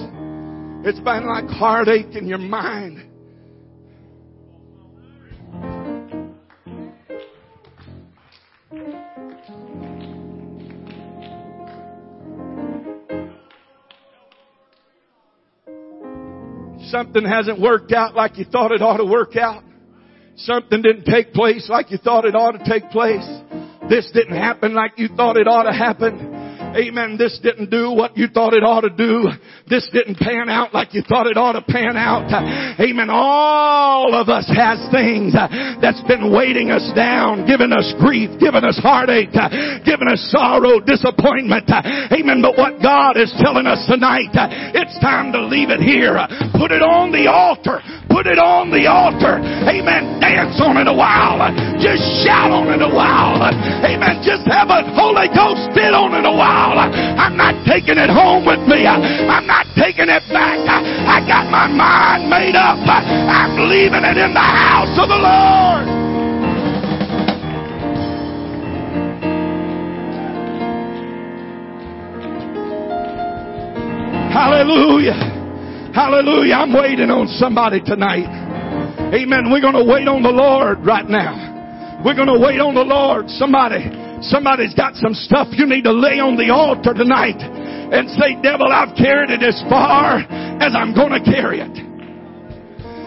[0.84, 3.15] It's been like heartache in your mind.
[16.96, 19.66] Something hasn't worked out like you thought it ought to work out.
[20.38, 23.28] Something didn't take place like you thought it ought to take place.
[23.90, 26.35] This didn't happen like you thought it ought to happen.
[26.76, 27.16] Amen.
[27.18, 29.32] This didn't do what you thought it ought to do.
[29.70, 32.28] This didn't pan out like you thought it ought to pan out.
[32.80, 33.08] Amen.
[33.10, 35.32] All of us has things
[35.80, 39.32] that's been weighting us down, giving us grief, giving us heartache,
[39.88, 41.72] giving us sorrow, disappointment.
[42.12, 42.44] Amen.
[42.44, 44.36] But what God is telling us tonight,
[44.76, 46.20] it's time to leave it here.
[46.60, 47.80] Put it on the altar.
[48.12, 49.40] Put it on the altar.
[49.40, 50.20] Amen.
[50.20, 51.40] Dance on it a while.
[51.80, 53.40] Just shout on it a while.
[53.44, 54.24] Amen.
[54.24, 56.65] Just have a Holy Ghost fit on it a while.
[56.74, 56.90] I'm
[57.20, 58.88] I'm not taking it home with me.
[58.88, 60.58] I'm not taking it back.
[60.66, 62.80] I got my mind made up.
[62.82, 66.06] I'm leaving it in the house of the Lord.
[74.36, 75.36] Hallelujah.
[75.94, 76.56] Hallelujah.
[76.56, 78.28] I'm waiting on somebody tonight.
[79.14, 79.50] Amen.
[79.50, 82.02] We're going to wait on the Lord right now.
[82.04, 83.30] We're going to wait on the Lord.
[83.30, 83.88] Somebody,
[84.30, 88.68] somebody's got some stuff you need to lay on the altar tonight and say, devil,
[88.72, 91.95] I've carried it as far as I'm going to carry it.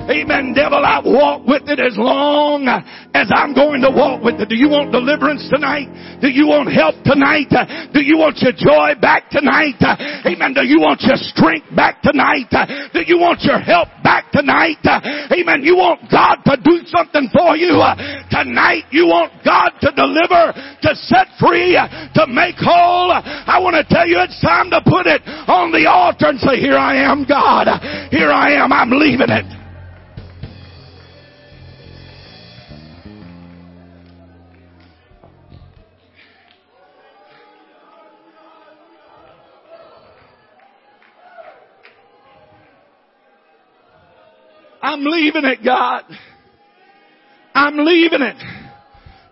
[0.09, 0.57] Amen.
[0.57, 4.49] Devil, I've walked with it as long as I'm going to walk with it.
[4.49, 5.93] Do you want deliverance tonight?
[6.25, 7.53] Do you want help tonight?
[7.93, 9.77] Do you want your joy back tonight?
[10.25, 10.57] Amen.
[10.57, 12.49] Do you want your strength back tonight?
[12.97, 14.81] Do you want your help back tonight?
[15.29, 15.61] Amen.
[15.61, 17.77] You want God to do something for you
[18.33, 18.89] tonight.
[18.89, 23.13] You want God to deliver, to set free, to make whole.
[23.13, 25.21] I want to tell you it's time to put it
[25.53, 27.69] on the altar and say, here I am, God.
[28.09, 28.73] Here I am.
[28.73, 29.58] I'm leaving it.
[44.89, 46.05] I'm leaving it, God.
[47.55, 48.37] I'm leaving it.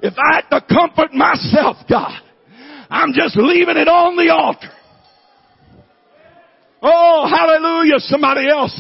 [0.03, 2.21] If I had to comfort myself, God,
[2.91, 4.69] I'm just leaving it on the altar.
[6.83, 7.99] Oh, hallelujah.
[8.01, 8.79] Somebody else,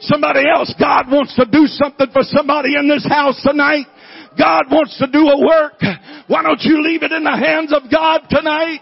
[0.00, 3.86] somebody else, God wants to do something for somebody in this house tonight.
[4.38, 5.80] God wants to do a work.
[6.26, 8.80] Why don't you leave it in the hands of God tonight?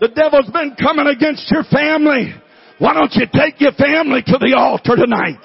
[0.00, 2.32] The devil's been coming against your family.
[2.78, 5.36] Why don't you take your family to the altar tonight?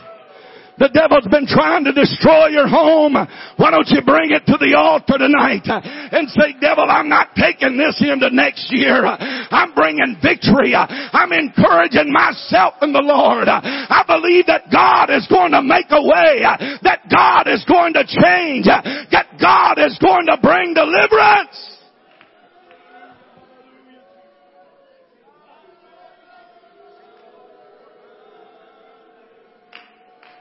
[0.75, 3.15] The devil's been trying to destroy your home.
[3.15, 7.79] Why don't you bring it to the altar tonight and say, devil, I'm not taking
[7.79, 9.07] this into next year.
[9.07, 10.75] I'm bringing victory.
[10.75, 13.47] I'm encouraging myself in the Lord.
[13.47, 16.43] I believe that God is going to make a way,
[16.83, 21.14] that God is going to change, that God is going to bring deliverance.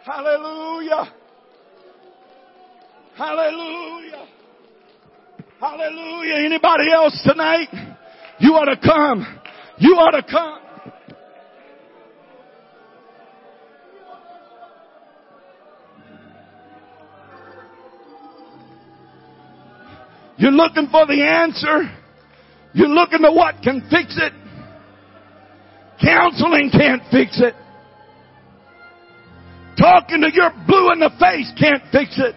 [0.05, 1.11] Hallelujah.
[3.17, 4.27] Hallelujah.
[5.59, 6.45] Hallelujah.
[6.45, 7.69] Anybody else tonight?
[8.39, 9.27] You ought to come.
[9.79, 10.61] You ought to come.
[20.37, 21.91] You're looking for the answer.
[22.75, 24.35] You're looking to what can fix it.
[26.03, 27.55] Counseling can't fix it.
[29.85, 32.35] Talking to your blue in the face can't fix it.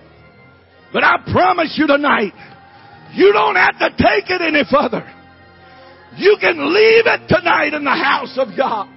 [0.91, 2.33] But I promise you tonight,
[3.13, 5.09] you don't have to take it any further.
[6.17, 8.89] You can leave it tonight in the house of God.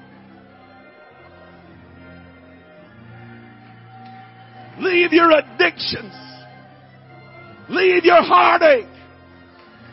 [4.81, 6.15] Leave your addictions.
[7.69, 8.87] Leave your heartache.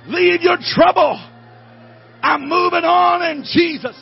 [0.07, 1.23] Leave your trouble.
[2.23, 4.01] I'm moving on in Jesus'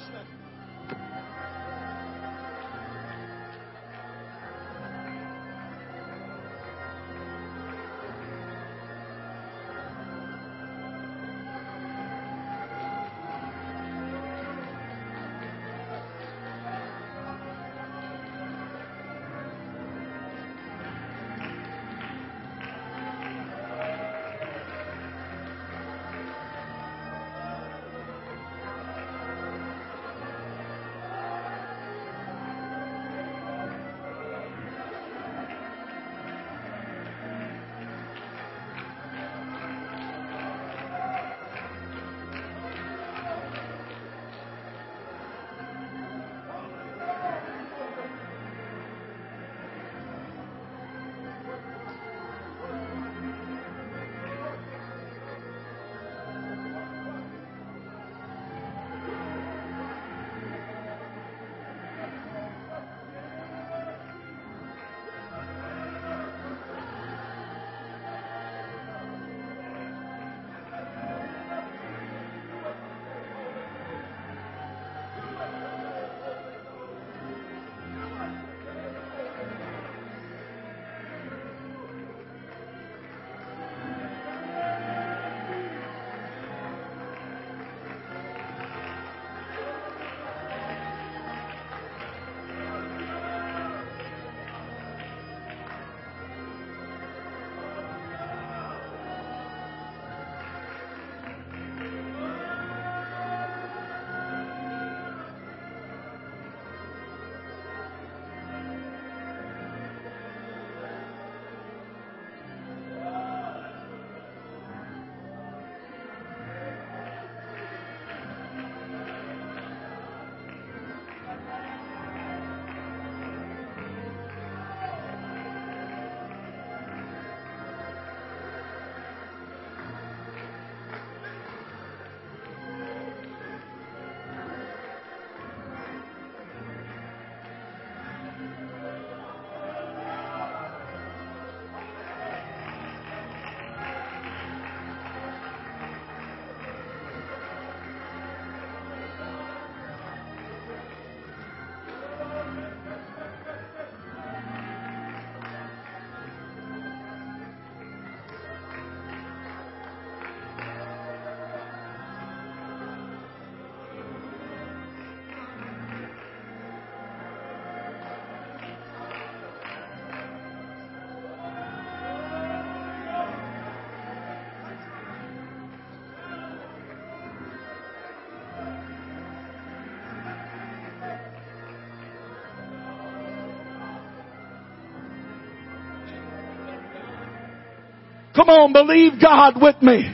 [188.35, 190.11] Come on, believe God with me.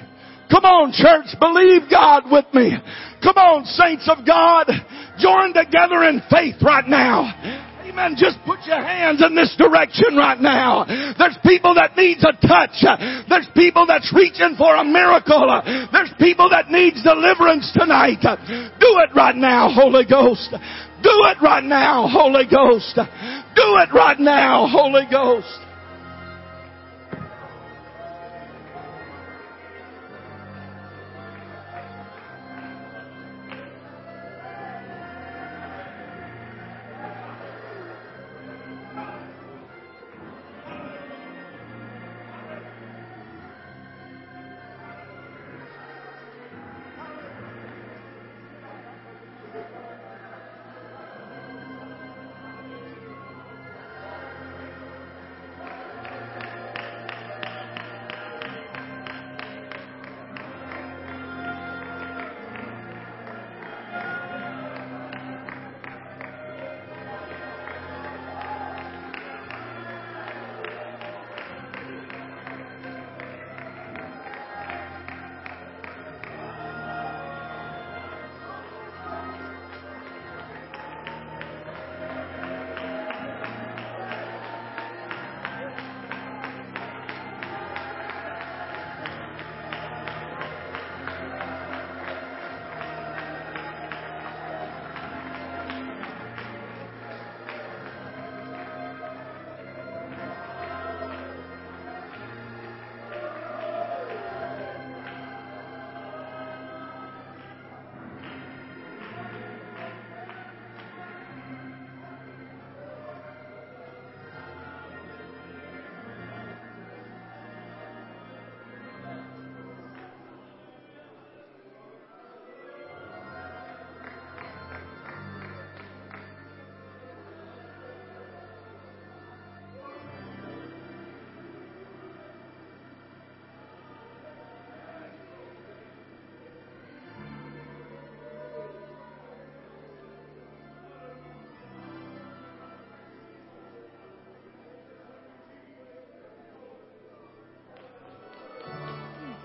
[0.51, 2.75] Come on, church, believe God with me.
[3.23, 4.67] Come on, saints of God,
[5.17, 7.31] join together in faith right now.
[7.87, 8.15] Amen.
[8.17, 10.85] Just put your hands in this direction right now.
[11.17, 12.83] There's people that needs a touch.
[13.27, 15.61] There's people that's reaching for a miracle.
[15.91, 18.23] There's people that needs deliverance tonight.
[18.23, 20.51] Do it right now, Holy Ghost.
[20.51, 22.95] Do it right now, Holy Ghost.
[22.95, 25.60] Do it right now, Holy Ghost.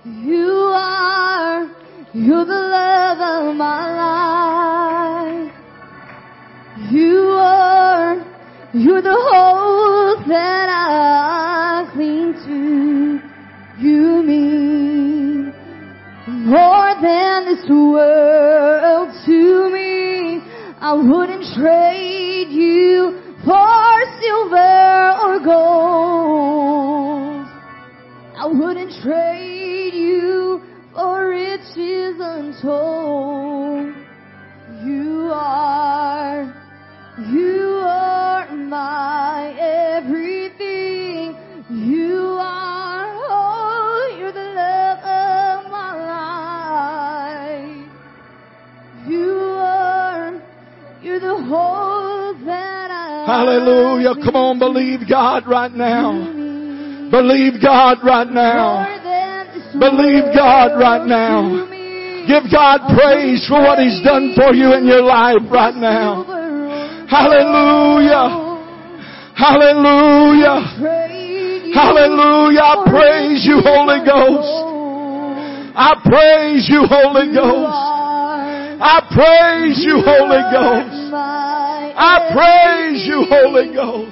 [0.07, 1.69] You are,
[2.15, 3.91] you're the love of my
[5.43, 5.53] life.
[6.93, 8.15] You are,
[8.73, 10.66] you're the hope that
[53.67, 54.15] Hallelujah.
[54.23, 56.15] Come on, believe God right now.
[57.11, 58.87] Believe God right now.
[59.75, 61.67] Believe God right now.
[62.31, 66.23] Give God praise for what He's done for you in your life right now.
[67.11, 68.55] Hallelujah.
[69.35, 70.63] Hallelujah.
[71.75, 72.63] Hallelujah.
[72.63, 74.47] I praise you, Holy Ghost.
[75.75, 77.83] I praise you, Holy Ghost.
[78.79, 81.07] I praise you, Holy Ghost.
[81.99, 84.06] I praise you, Holy Ghost.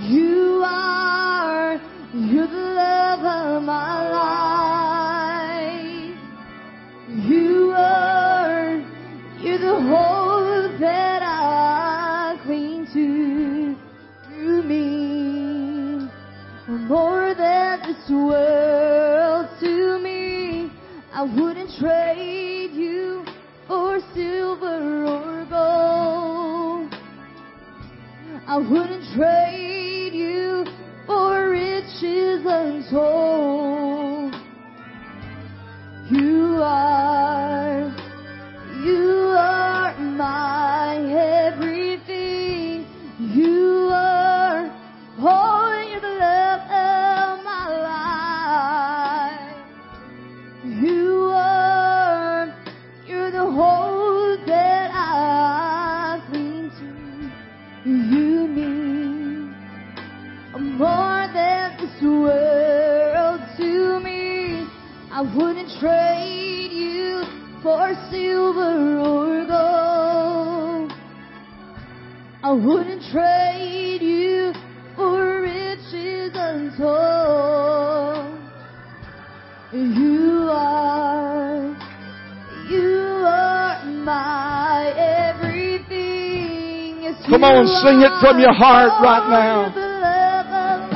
[87.44, 89.68] Come on, sing it from your heart right now.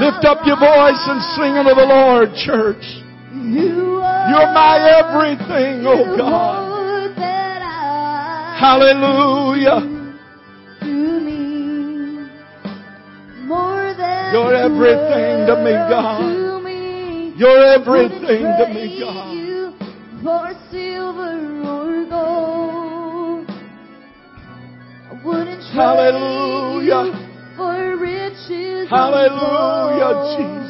[0.01, 2.81] Lift up your voice and sing unto the Lord, church.
[3.37, 7.13] You are my everything, oh God.
[8.57, 9.85] Hallelujah.
[14.33, 16.23] You're everything to me, God.
[17.37, 19.28] You're everything to me, God.
[26.13, 27.13] Hallelujah.
[27.57, 30.37] for riches Hallelujah.
[30.39, 30.68] Jesus.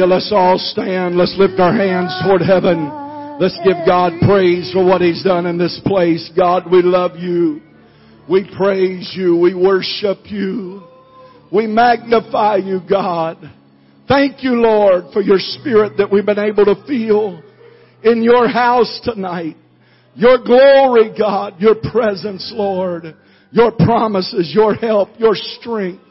[0.00, 0.14] Hallelujah.
[0.14, 1.18] Let's all stand.
[1.18, 2.88] Let's lift our hands toward heaven.
[3.38, 6.30] Let's give God praise for what He's done in this place.
[6.34, 7.60] God, we love you.
[8.28, 9.36] We praise you.
[9.36, 10.82] We worship you.
[11.52, 13.36] We magnify you, God.
[14.08, 17.42] Thank you, Lord, for your spirit that we've been able to feel
[18.02, 19.56] in your house tonight.
[20.14, 23.14] Your glory, God, your presence, Lord,
[23.50, 26.02] your promises, your help, your strength.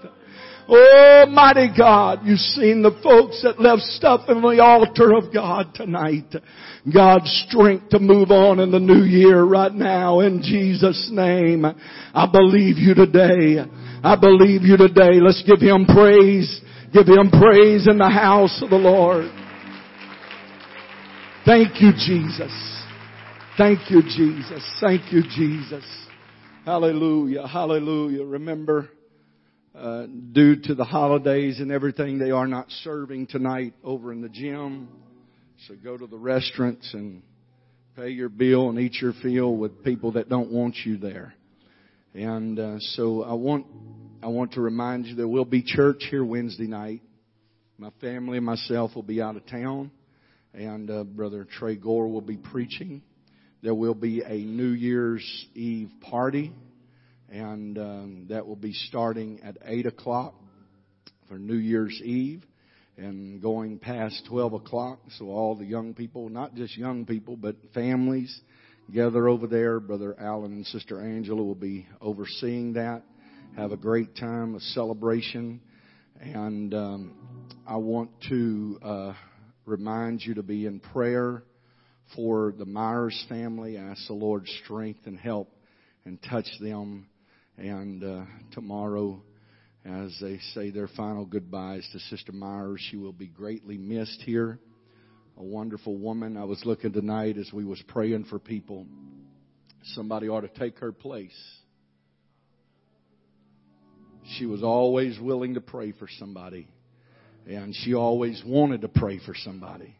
[0.71, 5.73] Oh, mighty God, you've seen the folks that left stuff in the altar of God
[5.73, 6.31] tonight.
[6.93, 11.65] God's strength to move on in the new year right now in Jesus' name.
[11.65, 13.57] I believe you today.
[14.03, 15.19] I believe you today.
[15.19, 16.61] Let's give Him praise.
[16.93, 19.25] Give Him praise in the house of the Lord.
[21.45, 22.53] Thank you, Jesus.
[23.57, 24.63] Thank you, Jesus.
[24.79, 25.83] Thank you, Jesus.
[26.63, 27.47] Hallelujah.
[27.47, 28.23] Hallelujah.
[28.23, 28.89] Remember,
[29.75, 34.29] uh, due to the holidays and everything, they are not serving tonight over in the
[34.29, 34.89] gym.
[35.67, 37.21] So go to the restaurants and
[37.95, 41.33] pay your bill and eat your fill with people that don't want you there.
[42.13, 43.67] And uh, so I want
[44.23, 47.01] I want to remind you there will be church here Wednesday night.
[47.77, 49.91] My family and myself will be out of town,
[50.53, 53.01] and uh, Brother Trey Gore will be preaching.
[53.61, 56.51] There will be a New Year's Eve party,
[57.31, 60.33] and um, that will be starting at eight o'clock
[61.27, 62.43] for New Year's Eve,
[62.97, 64.99] and going past twelve o'clock.
[65.17, 68.41] So all the young people, not just young people, but families,
[68.93, 69.79] gather over there.
[69.79, 73.03] Brother Allen and Sister Angela will be overseeing that.
[73.55, 75.61] Have a great time, a celebration,
[76.19, 77.13] and um,
[77.67, 79.13] I want to uh,
[79.65, 81.43] remind you to be in prayer
[82.15, 83.77] for the Myers family.
[83.77, 85.51] Ask the Lord's strength and help
[86.05, 87.07] and touch them.
[87.59, 88.23] And uh,
[88.53, 89.21] tomorrow,
[89.83, 94.59] as they say their final goodbyes to Sister Myers, she will be greatly missed here.
[95.37, 96.37] A wonderful woman.
[96.37, 98.87] I was looking tonight as we was praying for people.
[99.93, 101.35] Somebody ought to take her place.
[104.37, 106.69] She was always willing to pray for somebody.
[107.45, 109.98] And she always wanted to pray for somebody.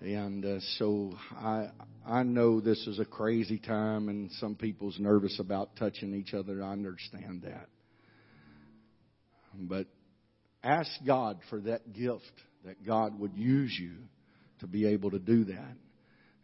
[0.00, 1.70] And uh, so I
[2.06, 6.62] I know this is a crazy time and some people's nervous about touching each other.
[6.62, 7.68] I understand that.
[9.58, 9.86] But
[10.62, 12.32] ask God for that gift
[12.64, 13.92] that God would use you
[14.60, 15.76] to be able to do that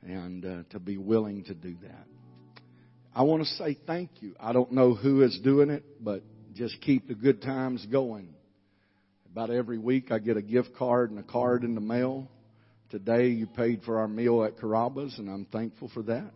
[0.03, 2.07] and uh, to be willing to do that.
[3.15, 4.35] I want to say thank you.
[4.41, 6.23] I don't know who is doing it, but
[6.55, 8.35] just keep the good times going.
[9.31, 12.29] About every week I get a gift card and a card in the mail.
[12.93, 16.31] Today you paid for our meal at Carrabba's and I'm thankful for that.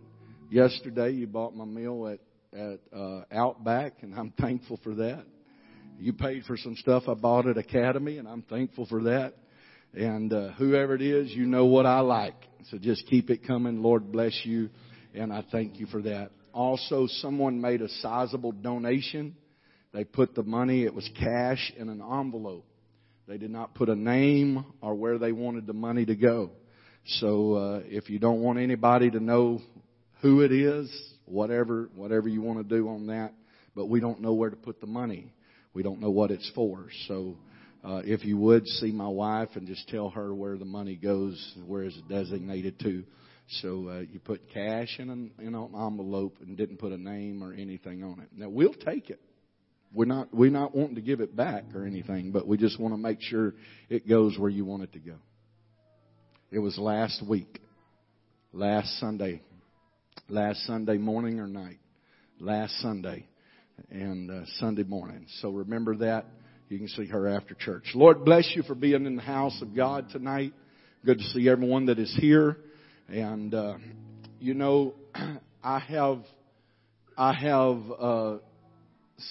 [0.50, 5.26] Yesterday you bought my meal at, at uh, Outback and I'm thankful for that.
[6.00, 9.34] You paid for some stuff I bought at Academy and I'm thankful for that.
[9.92, 12.42] And uh, whoever it is, you know what I like.
[12.70, 13.82] So just keep it coming.
[13.82, 14.70] Lord bless you.
[15.12, 16.30] And I thank you for that.
[16.54, 19.36] Also, someone made a sizable donation.
[19.92, 22.64] They put the money, it was cash in an envelope.
[23.28, 26.50] They did not put a name or where they wanted the money to go.
[27.06, 29.60] So uh, if you don't want anybody to know
[30.22, 30.90] who it is,
[31.24, 33.32] whatever whatever you want to do on that,
[33.74, 35.32] but we don't know where to put the money.
[35.74, 36.86] We don't know what it's for.
[37.08, 37.36] So
[37.84, 41.54] uh, if you would see my wife and just tell her where the money goes,
[41.66, 43.04] where is it designated to.
[43.60, 47.44] So uh, you put cash in an, in an envelope and didn't put a name
[47.44, 48.28] or anything on it.
[48.36, 49.20] Now we'll take it.
[49.92, 52.94] We're not we're not wanting to give it back or anything, but we just want
[52.94, 53.54] to make sure
[53.88, 55.16] it goes where you want it to go.
[56.50, 57.60] It was last week,
[58.52, 59.42] last Sunday,
[60.28, 61.78] last Sunday morning or night,
[62.38, 63.26] last Sunday,
[63.90, 65.26] and uh, Sunday morning.
[65.40, 66.26] So remember that.
[66.68, 67.84] You can see her after church.
[67.94, 70.52] Lord bless you for being in the house of God tonight.
[71.04, 72.56] Good to see everyone that is here.
[73.08, 73.74] And uh,
[74.40, 74.94] you know,
[75.62, 76.22] I have,
[77.16, 78.36] I have uh,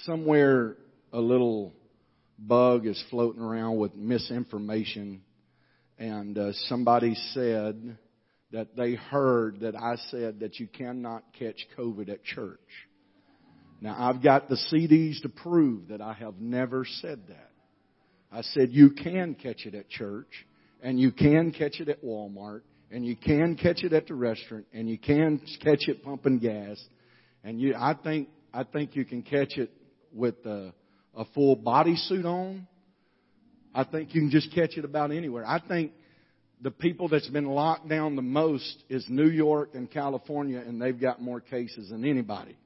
[0.04, 0.76] somewhere
[1.12, 1.72] a little
[2.38, 5.22] bug is floating around with misinformation,
[5.98, 7.96] and uh, somebody said
[8.52, 12.60] that they heard that I said that you cannot catch COVID at church.
[13.80, 17.50] Now I've got the CDs to prove that I have never said that.
[18.30, 20.28] I said you can catch it at church,
[20.82, 24.66] and you can catch it at Walmart, and you can catch it at the restaurant,
[24.72, 26.82] and you can catch it pumping gas,
[27.44, 27.74] and you.
[27.74, 29.70] I think I think you can catch it
[30.16, 30.72] with a,
[31.14, 32.66] a full bodysuit on.
[33.74, 35.46] I think you can just catch it about anywhere.
[35.46, 35.92] I think
[36.62, 40.98] the people that's been locked down the most is New York and California, and they've
[40.98, 42.56] got more cases than anybody.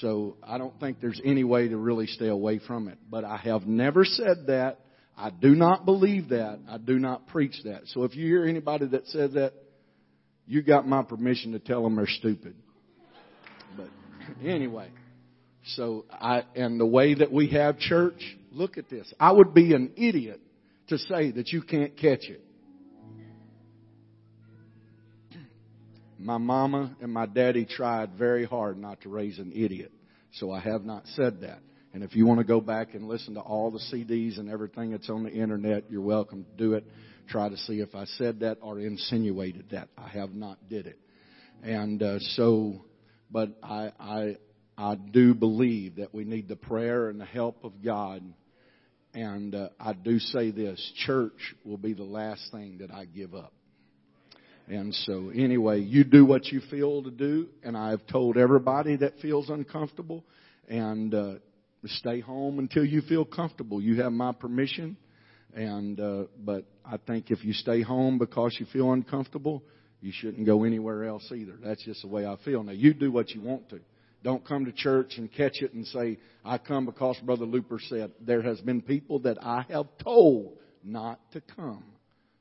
[0.00, 2.98] So I don't think there's any way to really stay away from it.
[3.08, 4.80] But I have never said that.
[5.16, 6.60] I do not believe that.
[6.68, 7.82] I do not preach that.
[7.86, 9.52] So if you hear anybody that says that,
[10.46, 12.54] you got my permission to tell them they're stupid.
[13.76, 13.88] But
[14.44, 14.88] anyway,
[15.64, 18.20] so I, and the way that we have church,
[18.50, 19.12] look at this.
[19.18, 20.40] I would be an idiot
[20.88, 22.42] to say that you can't catch it.
[26.18, 29.90] My mama and my daddy tried very hard not to raise an idiot.
[30.34, 31.60] So I have not said that.
[31.92, 34.90] And if you want to go back and listen to all the CDs and everything
[34.90, 36.84] that's on the internet, you're welcome to do it.
[37.28, 39.88] Try to see if I said that or insinuated that.
[39.96, 40.98] I have not did it.
[41.62, 42.84] And uh, so,
[43.30, 44.36] but I, I,
[44.80, 48.22] I do believe that we need the prayer and the help of God.
[49.12, 53.34] And uh, I do say this: church will be the last thing that I give
[53.34, 53.52] up.
[54.68, 59.18] And so, anyway, you do what you feel to do, and I've told everybody that
[59.20, 60.24] feels uncomfortable,
[60.66, 61.34] and uh,
[61.84, 63.82] stay home until you feel comfortable.
[63.82, 64.96] You have my permission,
[65.52, 69.62] and uh, but I think if you stay home because you feel uncomfortable,
[70.00, 71.58] you shouldn't go anywhere else either.
[71.62, 72.62] That's just the way I feel.
[72.62, 73.80] Now, you do what you want to.
[74.22, 78.12] Don't come to church and catch it and say, I come because Brother Looper said.
[78.20, 81.84] There has been people that I have told not to come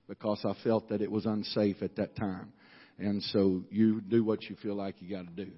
[0.08, 2.52] because I felt that it was unsafe at that time.
[2.98, 5.52] And so you do what you feel like you got to do.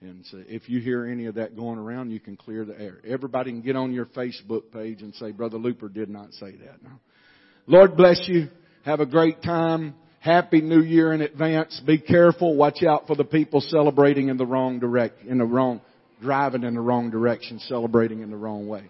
[0.00, 2.98] And so if you hear any of that going around, you can clear the air.
[3.04, 6.82] Everybody can get on your Facebook page and say, Brother Looper did not say that.
[6.82, 6.90] No.
[7.66, 8.48] Lord bless you.
[8.84, 9.94] Have a great time.
[10.20, 11.80] Happy New Year in advance.
[11.86, 12.54] Be careful.
[12.54, 15.80] Watch out for the people celebrating in the wrong direct, in the wrong,
[16.20, 18.84] driving in the wrong direction, celebrating in the wrong way.